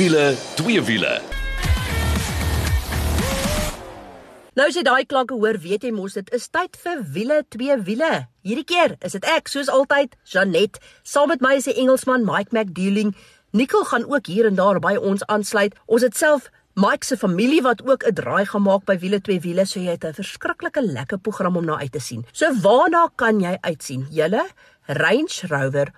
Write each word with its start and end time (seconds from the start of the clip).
Wiele, 0.00 0.32
twee 0.56 0.80
wiele. 0.80 1.18
Nou 4.56 4.64
as 4.64 4.78
jy 4.78 4.84
daai 4.86 5.04
klanke 5.04 5.36
hoor, 5.36 5.58
weet 5.60 5.82
jy 5.84 5.90
mos 5.92 6.14
dit 6.16 6.30
is 6.32 6.46
tyd 6.48 6.78
vir 6.80 7.02
wiele 7.12 7.42
twee 7.52 7.76
wiele. 7.84 8.08
Hierdie 8.40 8.64
keer 8.64 8.94
is 9.04 9.12
dit 9.18 9.28
ek 9.28 9.52
soos 9.52 9.68
altyd, 9.68 10.16
Janet, 10.32 10.78
saam 11.04 11.28
met 11.28 11.44
my 11.44 11.58
is 11.58 11.68
die 11.68 11.76
Engelsman 11.82 12.24
Mike 12.24 12.56
McDealing. 12.56 13.12
Nicole 13.52 13.84
gaan 13.90 14.08
ook 14.08 14.32
hier 14.32 14.48
en 14.48 14.56
daar 14.56 14.80
by 14.80 14.94
ons 14.96 15.26
aansluit. 15.28 15.76
Ons 15.84 16.08
het 16.08 16.16
self 16.16 16.48
Mike 16.80 17.04
se 17.04 17.20
familie 17.20 17.60
wat 17.60 17.84
ook 17.84 18.08
'n 18.08 18.16
draai 18.16 18.46
gemaak 18.48 18.88
by 18.88 18.96
wiele 19.04 19.20
twee 19.20 19.40
wiele, 19.44 19.66
so 19.66 19.80
jy 19.80 20.00
het 20.00 20.04
'n 20.08 20.16
verskriklike 20.16 20.80
lekker 20.80 21.18
program 21.18 21.60
om 21.60 21.64
na 21.66 21.76
uit 21.76 21.92
te 21.92 22.00
sien. 22.00 22.24
So 22.32 22.48
waarna 22.54 23.10
kan 23.16 23.40
jy 23.40 23.58
uitsien? 23.60 24.08
Julle 24.08 24.48
Range 24.86 25.46
Rover 25.48 25.92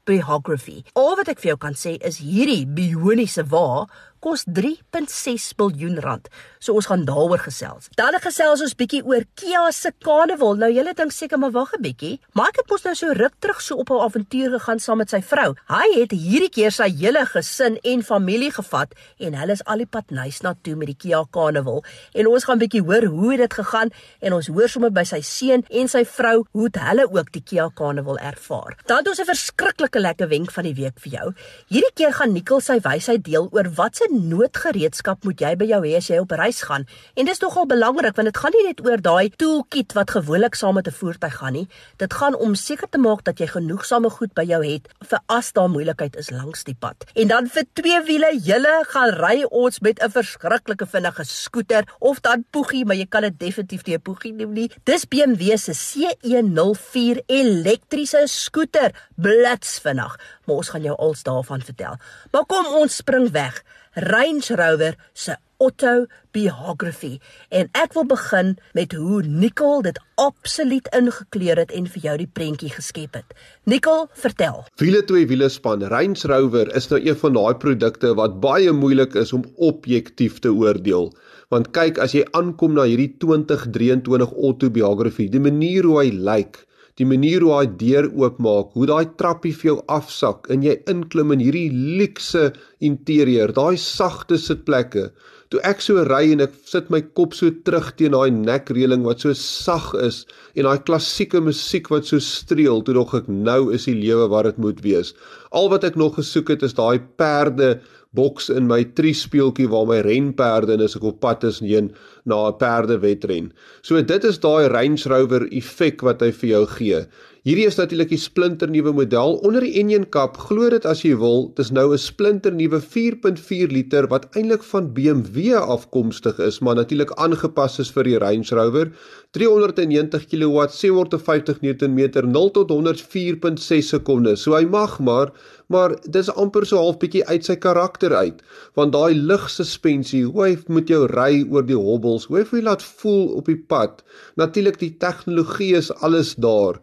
Autobiography. 0.00 0.84
Al 0.96 1.12
wat 1.18 1.28
ek 1.28 1.42
vir 1.42 1.52
jou 1.52 1.58
kan 1.60 1.74
sê 1.76 1.98
is 2.06 2.20
hierdie 2.24 2.64
bioniese 2.64 3.44
wa 3.52 3.84
kos 4.20 4.44
3.6 4.44 5.50
miljoen 5.58 5.98
rand. 6.04 6.28
So 6.60 6.76
ons 6.76 6.86
gaan 6.90 7.06
daaroor 7.08 7.40
gesels. 7.40 7.88
Dan 7.96 8.16
gesels 8.20 8.60
ons 8.60 8.74
bietjie 8.76 9.00
oor 9.06 9.24
Kia 9.40 9.62
se 9.72 9.92
Carnival. 10.04 10.58
Nou 10.60 10.68
julle 10.72 10.92
dink 10.96 11.12
seker 11.12 11.40
maar 11.40 11.54
wag 11.56 11.72
'n 11.74 11.82
bietjie. 11.82 12.20
Maar 12.34 12.48
ek 12.48 12.56
het 12.60 12.70
mos 12.70 12.84
nou 12.84 12.94
so 12.94 13.12
ruk 13.12 13.34
terug 13.40 13.60
so 13.60 13.76
op 13.76 13.90
'n 13.90 14.04
avontuur 14.06 14.50
gegaan 14.58 14.78
saam 14.78 14.98
met 14.98 15.10
sy 15.10 15.22
vrou. 15.22 15.54
Hy 15.68 16.00
het 16.00 16.10
hierdie 16.10 16.50
keer 16.50 16.70
sy 16.70 16.90
hele 16.90 17.24
gesin 17.26 17.78
en 17.82 18.02
familie 18.02 18.50
gevat 18.50 18.92
en 19.18 19.34
hulle 19.34 19.52
is 19.52 19.64
al 19.64 19.78
die 19.78 19.86
pad 19.86 20.10
nuus 20.10 20.42
na 20.42 20.54
toe 20.62 20.76
met 20.76 20.86
die 20.86 20.96
Kia 20.96 21.24
Carnival. 21.30 21.84
En 22.12 22.26
ons 22.26 22.44
gaan 22.44 22.58
bietjie 22.58 22.82
hoor 22.82 23.04
hoe 23.04 23.36
dit 23.36 23.54
gegaan 23.54 23.90
en 24.20 24.32
ons 24.32 24.46
hoor 24.46 24.68
sommer 24.68 24.90
by 24.90 25.04
sy 25.04 25.20
seun 25.20 25.64
en 25.70 25.88
sy 25.88 26.04
vrou 26.04 26.44
hoe 26.52 26.64
het 26.64 26.76
hulle 26.76 27.06
ook 27.10 27.32
die 27.32 27.42
Kia 27.42 27.70
Carnival 27.74 28.18
ervaar. 28.18 28.76
Dan 28.86 28.96
het 28.98 29.08
ons 29.08 29.20
'n 29.20 29.24
verskriklike 29.24 30.00
lekker 30.00 30.28
wenk 30.28 30.50
van 30.50 30.64
die 30.64 30.74
week 30.74 31.00
vir 31.00 31.12
jou. 31.12 31.32
Hierdie 31.68 31.94
keer 31.94 32.12
gaan 32.12 32.32
Nicole 32.32 32.60
sy 32.60 32.78
wysheid 32.80 33.24
deel 33.24 33.48
oor 33.52 33.68
wat 33.74 33.96
se 33.96 34.09
noodgereedskap 34.10 35.24
moet 35.24 35.40
jy 35.40 35.54
by 35.56 35.66
jou 35.70 35.80
hê 35.84 35.96
as 35.96 36.08
jy 36.10 36.18
op 36.18 36.30
reis 36.30 36.62
gaan? 36.62 36.86
En 37.16 37.28
dis 37.28 37.40
nogal 37.40 37.66
belangrik 37.66 38.16
want 38.16 38.28
dit 38.28 38.40
gaan 38.42 38.54
nie 38.54 38.66
net 38.66 38.82
oor 38.84 39.00
daai 39.00 39.30
toolkit 39.40 39.94
wat 39.96 40.10
gewoonlik 40.16 40.54
saam 40.54 40.74
met 40.74 40.88
'n 40.88 40.98
voertuig 41.00 41.36
gaan 41.36 41.52
nie. 41.52 41.68
Dit 41.96 42.14
gaan 42.14 42.34
om 42.34 42.54
seker 42.54 42.88
te 42.88 42.98
maak 42.98 43.24
dat 43.24 43.38
jy 43.38 43.46
genoegsame 43.46 44.10
goed 44.10 44.34
by 44.34 44.42
jou 44.42 44.64
het 44.64 44.88
vir 45.08 45.20
as 45.28 45.52
daar 45.52 45.68
moeilikheid 45.68 46.16
is 46.16 46.30
langs 46.30 46.64
die 46.64 46.74
pad. 46.74 47.04
En 47.14 47.28
dan 47.28 47.46
vir 47.46 47.64
twee 47.72 48.00
wiele, 48.02 48.30
julle 48.42 48.84
gaan 48.88 49.10
ry 49.14 49.44
ons 49.50 49.80
met 49.80 50.02
'n 50.02 50.10
verskriklike 50.10 50.86
vinnige 50.86 51.24
skooter 51.24 51.84
of 51.98 52.20
dan 52.20 52.44
poegie, 52.50 52.84
maar 52.84 52.96
jy 52.96 53.06
kan 53.06 53.22
dit 53.22 53.38
definitief 53.38 53.86
nie 53.86 53.96
'n 53.96 54.02
poegie 54.02 54.32
noem 54.32 54.52
nie. 54.52 54.70
Dis 54.84 55.04
BMW 55.04 55.56
se 55.56 55.72
C104 55.72 57.22
elektriese 57.26 58.22
skooter, 58.26 58.90
blitsvinnig. 59.16 60.18
Maar 60.50 60.58
ons 60.58 60.72
gaan 60.74 60.82
jou 60.82 60.96
als 60.98 61.22
daarvan 61.22 61.62
vertel. 61.62 61.94
Maar 62.34 62.46
kom 62.50 62.66
ons 62.74 62.96
spring 62.96 63.30
weg. 63.30 63.62
Range 63.94 64.54
Rover 64.58 64.96
se 65.12 65.36
autobiography 65.60 67.18
en 67.54 67.68
ek 67.76 67.92
wil 67.94 68.06
begin 68.08 68.54
met 68.74 68.94
hoe 68.96 69.20
Nicole 69.22 69.84
dit 69.86 70.00
absoluut 70.18 70.88
ingekleur 70.96 71.60
het 71.60 71.74
en 71.76 71.86
vir 71.92 72.06
jou 72.08 72.14
die 72.22 72.28
prentjie 72.38 72.70
geskep 72.72 73.18
het. 73.20 73.34
Nicole, 73.70 74.08
vertel. 74.24 74.64
Wiele 74.82 75.04
twee 75.06 75.28
wiele 75.30 75.50
span 75.52 75.84
Range 75.92 76.32
Rover 76.32 76.72
is 76.74 76.90
nou 76.90 76.98
een 77.02 77.18
van 77.22 77.36
daai 77.38 77.54
produkte 77.62 78.14
wat 78.18 78.40
baie 78.42 78.72
moeilik 78.72 79.14
is 79.20 79.34
om 79.36 79.46
objektief 79.56 80.40
te 80.42 80.50
oordeel. 80.50 81.12
Want 81.54 81.70
kyk, 81.76 82.02
as 82.02 82.16
jy 82.16 82.24
aankom 82.34 82.74
na 82.74 82.88
hierdie 82.90 83.12
2023 83.22 84.34
autobiography, 84.34 85.28
die 85.30 85.42
manier 85.42 85.86
hoe 85.86 86.00
hy 86.00 86.10
lyk, 86.10 86.64
die 87.00 87.08
manier 87.08 87.44
hoe 87.44 87.54
hy 87.56 87.66
deur 87.80 88.10
oopmaak, 88.12 88.74
hoe 88.76 88.86
daai 88.90 89.08
trappie 89.20 89.54
vir 89.56 89.72
jou 89.72 89.76
afsak 89.88 90.50
en 90.52 90.64
jy 90.66 90.76
inklim 90.90 91.32
in 91.34 91.42
hierdie 91.42 91.68
luukse 91.72 92.50
interieur, 92.84 93.52
daai 93.56 93.80
sagte 93.80 94.38
sitplekke. 94.40 95.08
Toe 95.50 95.58
ek 95.66 95.80
so 95.82 96.04
ry 96.06 96.28
en 96.30 96.44
ek 96.44 96.52
sit 96.68 96.92
my 96.94 97.00
kop 97.18 97.32
so 97.34 97.50
terug 97.66 97.88
teen 97.98 98.14
daai 98.14 98.28
nekreëling 98.30 99.02
wat 99.02 99.24
so 99.24 99.32
sag 99.34 99.88
is 99.98 100.20
en 100.54 100.68
daai 100.68 100.84
klassieke 100.86 101.40
musiek 101.42 101.90
wat 101.90 102.06
so 102.06 102.22
streel, 102.22 102.84
toe 102.86 102.94
dog 102.94 103.16
ek 103.18 103.30
nou 103.32 103.72
is 103.74 103.88
die 103.88 103.96
lewe 103.98 104.28
wat 104.30 104.46
dit 104.46 104.60
moet 104.62 104.84
wees. 104.84 105.10
Al 105.50 105.72
wat 105.72 105.88
ek 105.88 105.98
nog 105.98 106.20
gesoek 106.20 106.52
het 106.54 106.62
is 106.68 106.76
daai 106.78 107.00
perde 107.18 107.78
boks 108.16 108.48
in 108.50 108.66
my 108.66 108.82
triespeeltjie 108.98 109.68
waar 109.70 109.86
my 109.86 110.00
renperde 110.02 110.74
en 110.74 110.82
as 110.82 110.96
ek 110.98 111.06
op 111.06 111.20
pad 111.22 111.44
is 111.46 111.60
heen 111.62 111.92
na 112.26 112.48
'n 112.48 112.58
perdewedren. 112.58 113.52
So 113.82 114.02
dit 114.02 114.24
is 114.24 114.38
daai 114.38 114.68
Range 114.68 115.08
Rover 115.08 115.46
effek 115.50 116.02
wat 116.02 116.20
hy 116.20 116.32
vir 116.32 116.50
jou 116.50 116.66
gee. 116.66 117.06
Hierdie 117.40 117.64
is 117.64 117.78
natuurlik 117.78 118.10
die 118.12 118.20
splinternuwe 118.20 118.90
model 118.92 119.38
onder 119.48 119.64
die 119.64 119.78
engine 119.80 120.04
kap. 120.12 120.34
Glo 120.44 120.66
dit 120.74 120.84
as 120.84 121.00
jy 121.00 121.14
wil, 121.16 121.46
dis 121.56 121.70
nou 121.72 121.86
'n 121.94 122.02
splinternuwe 122.02 122.80
4.4 122.84 123.72
liter 123.72 124.08
wat 124.12 124.26
eintlik 124.36 124.66
van 124.72 124.90
BMW 124.92 125.54
afkomstig 125.56 126.36
is, 126.38 126.58
maar 126.60 126.76
natuurlik 126.76 127.14
aangepas 127.16 127.78
is 127.80 127.90
vir 127.96 128.04
die 128.04 128.18
Range 128.18 128.44
Rover. 128.52 128.92
390 129.32 130.28
kW, 130.28 130.68
750 130.68 131.62
Nm, 131.62 132.28
0 132.28 132.50
tot 132.50 132.68
104.6 132.68 133.88
sekondes. 133.88 134.42
So 134.42 134.52
hy 134.52 134.66
mag 134.68 135.00
maar, 135.00 135.32
maar 135.68 135.96
dis 136.04 136.28
amper 136.28 136.66
so 136.66 136.76
half 136.76 136.98
bietjie 136.98 137.24
uit 137.24 137.44
sy 137.44 137.56
karakter 137.56 138.12
uit, 138.12 138.42
want 138.74 138.92
daai 138.92 139.14
lugsuspensie, 139.14 140.26
hoe 140.26 140.44
hy 140.44 140.56
met 140.68 140.88
jou 140.88 141.06
ry 141.06 141.46
oor 141.48 141.64
die 141.64 141.80
hobbels, 141.88 142.28
hoe 142.28 142.44
hy 142.44 142.60
laat 142.60 142.82
voel 142.82 143.30
op 143.32 143.46
die 143.46 143.56
pad. 143.56 144.04
Natuurlik 144.36 144.78
die 144.78 144.98
tegnologie 144.98 145.74
is 145.74 145.90
alles 146.02 146.34
daar 146.34 146.76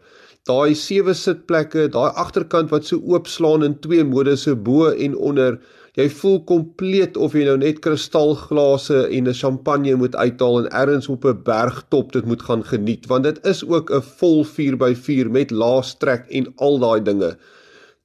daai 0.46 0.74
sewe 0.74 1.14
sitplekke, 1.14 1.88
daai 1.92 2.12
agterkant 2.14 2.70
wat 2.70 2.86
so 2.88 3.00
oopslaan 3.02 3.66
in 3.66 3.74
twee 3.84 4.04
modusse 4.04 4.54
bo 4.54 4.92
en 4.92 5.16
onder. 5.16 5.58
Jy 5.98 6.06
voel 6.14 6.36
kompleet 6.46 7.16
of 7.18 7.34
jy 7.34 7.42
nou 7.48 7.56
net 7.58 7.80
kristalglase 7.82 9.08
en 9.08 9.28
'n 9.28 9.34
champagne 9.34 9.96
moet 9.98 10.14
uithaal 10.14 10.58
en 10.60 10.70
ergens 10.70 11.08
op 11.08 11.24
'n 11.24 11.42
bergtop 11.42 12.12
dit 12.12 12.24
moet 12.24 12.42
gaan 12.42 12.64
geniet, 12.64 13.06
want 13.06 13.24
dit 13.24 13.38
is 13.44 13.64
ook 13.64 13.90
'n 13.90 14.02
vol 14.02 14.44
4x4 14.44 15.30
met 15.30 15.50
laastrek 15.50 16.26
en 16.30 16.52
al 16.56 16.78
daai 16.78 17.02
dinge. 17.02 17.36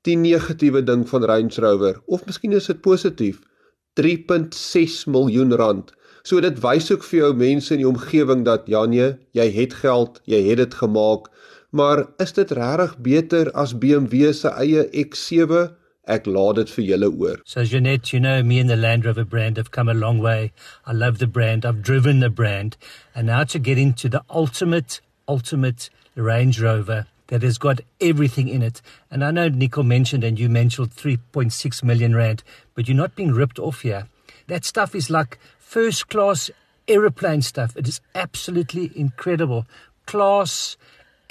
Die 0.02 0.18
negatiewe 0.18 0.84
ding 0.84 1.10
van 1.10 1.24
Range 1.24 1.56
Rover, 1.56 2.02
of 2.06 2.26
miskien 2.26 2.52
is 2.52 2.66
dit 2.66 2.82
positief, 2.82 3.40
3.6 3.94 5.06
miljoen 5.06 5.54
rand. 5.54 5.94
So 6.24 6.40
dit 6.40 6.60
wys 6.64 6.92
ook 6.92 7.04
vir 7.04 7.20
jou 7.20 7.34
mense 7.36 7.74
in 7.74 7.82
die 7.84 7.88
omgewing 7.88 8.46
dat 8.46 8.68
ja 8.72 8.86
nee, 8.86 9.10
jy 9.36 9.48
het 9.52 9.74
geld, 9.74 10.22
jy 10.24 10.40
het 10.48 10.58
dit 10.58 10.74
gemaak, 10.74 11.28
Maar 11.74 12.06
is 12.22 12.34
dit 12.38 12.52
regtig 12.52 12.98
beter 13.02 13.50
as 13.58 13.72
BMW 13.74 14.30
se 14.34 14.52
eie 14.62 14.84
X7? 15.06 15.72
Ek 16.06 16.28
laat 16.30 16.60
dit 16.60 16.70
vir 16.70 16.86
julle 16.86 17.08
oor. 17.10 17.40
So 17.50 17.64
Jeanette, 17.64 18.14
you 18.14 18.20
know 18.20 18.44
me 18.44 18.60
and 18.60 18.70
the 18.70 18.76
Land 18.76 19.06
Rover 19.06 19.26
brand 19.26 19.58
have 19.58 19.72
come 19.72 19.90
a 19.90 19.96
long 19.96 20.20
way. 20.20 20.52
I 20.86 20.94
love 20.94 21.18
the 21.18 21.26
brand. 21.26 21.66
I've 21.66 21.82
driven 21.82 22.20
the 22.20 22.30
brand. 22.30 22.78
And 23.16 23.26
now 23.26 23.44
to 23.46 23.58
get 23.58 23.80
into 23.80 24.08
the 24.08 24.22
ultimate 24.30 25.02
ultimate 25.28 25.90
Range 26.16 26.62
Rover 26.62 27.08
that 27.28 27.42
has 27.42 27.58
got 27.58 27.82
everything 28.00 28.50
in 28.50 28.62
it. 28.62 28.84
And 29.10 29.24
I 29.24 29.32
know 29.32 29.48
Nico 29.48 29.82
mentioned 29.82 30.24
and 30.24 30.40
you 30.40 30.50
mentioned 30.50 30.92
3.6 30.96 31.84
million 31.84 32.16
rand, 32.16 32.44
but 32.76 32.88
you're 32.88 32.96
not 32.98 33.16
being 33.16 33.32
ripped 33.32 33.58
off 33.58 33.82
here. 33.82 34.06
That 34.46 34.64
stuff 34.64 34.94
is 34.94 35.10
like 35.10 35.40
first 35.58 36.10
class 36.10 36.52
aeroplane 36.88 37.42
stuff. 37.42 37.76
It 37.76 37.88
is 37.88 38.00
absolutely 38.14 38.92
incredible. 38.94 39.66
Class 40.06 40.78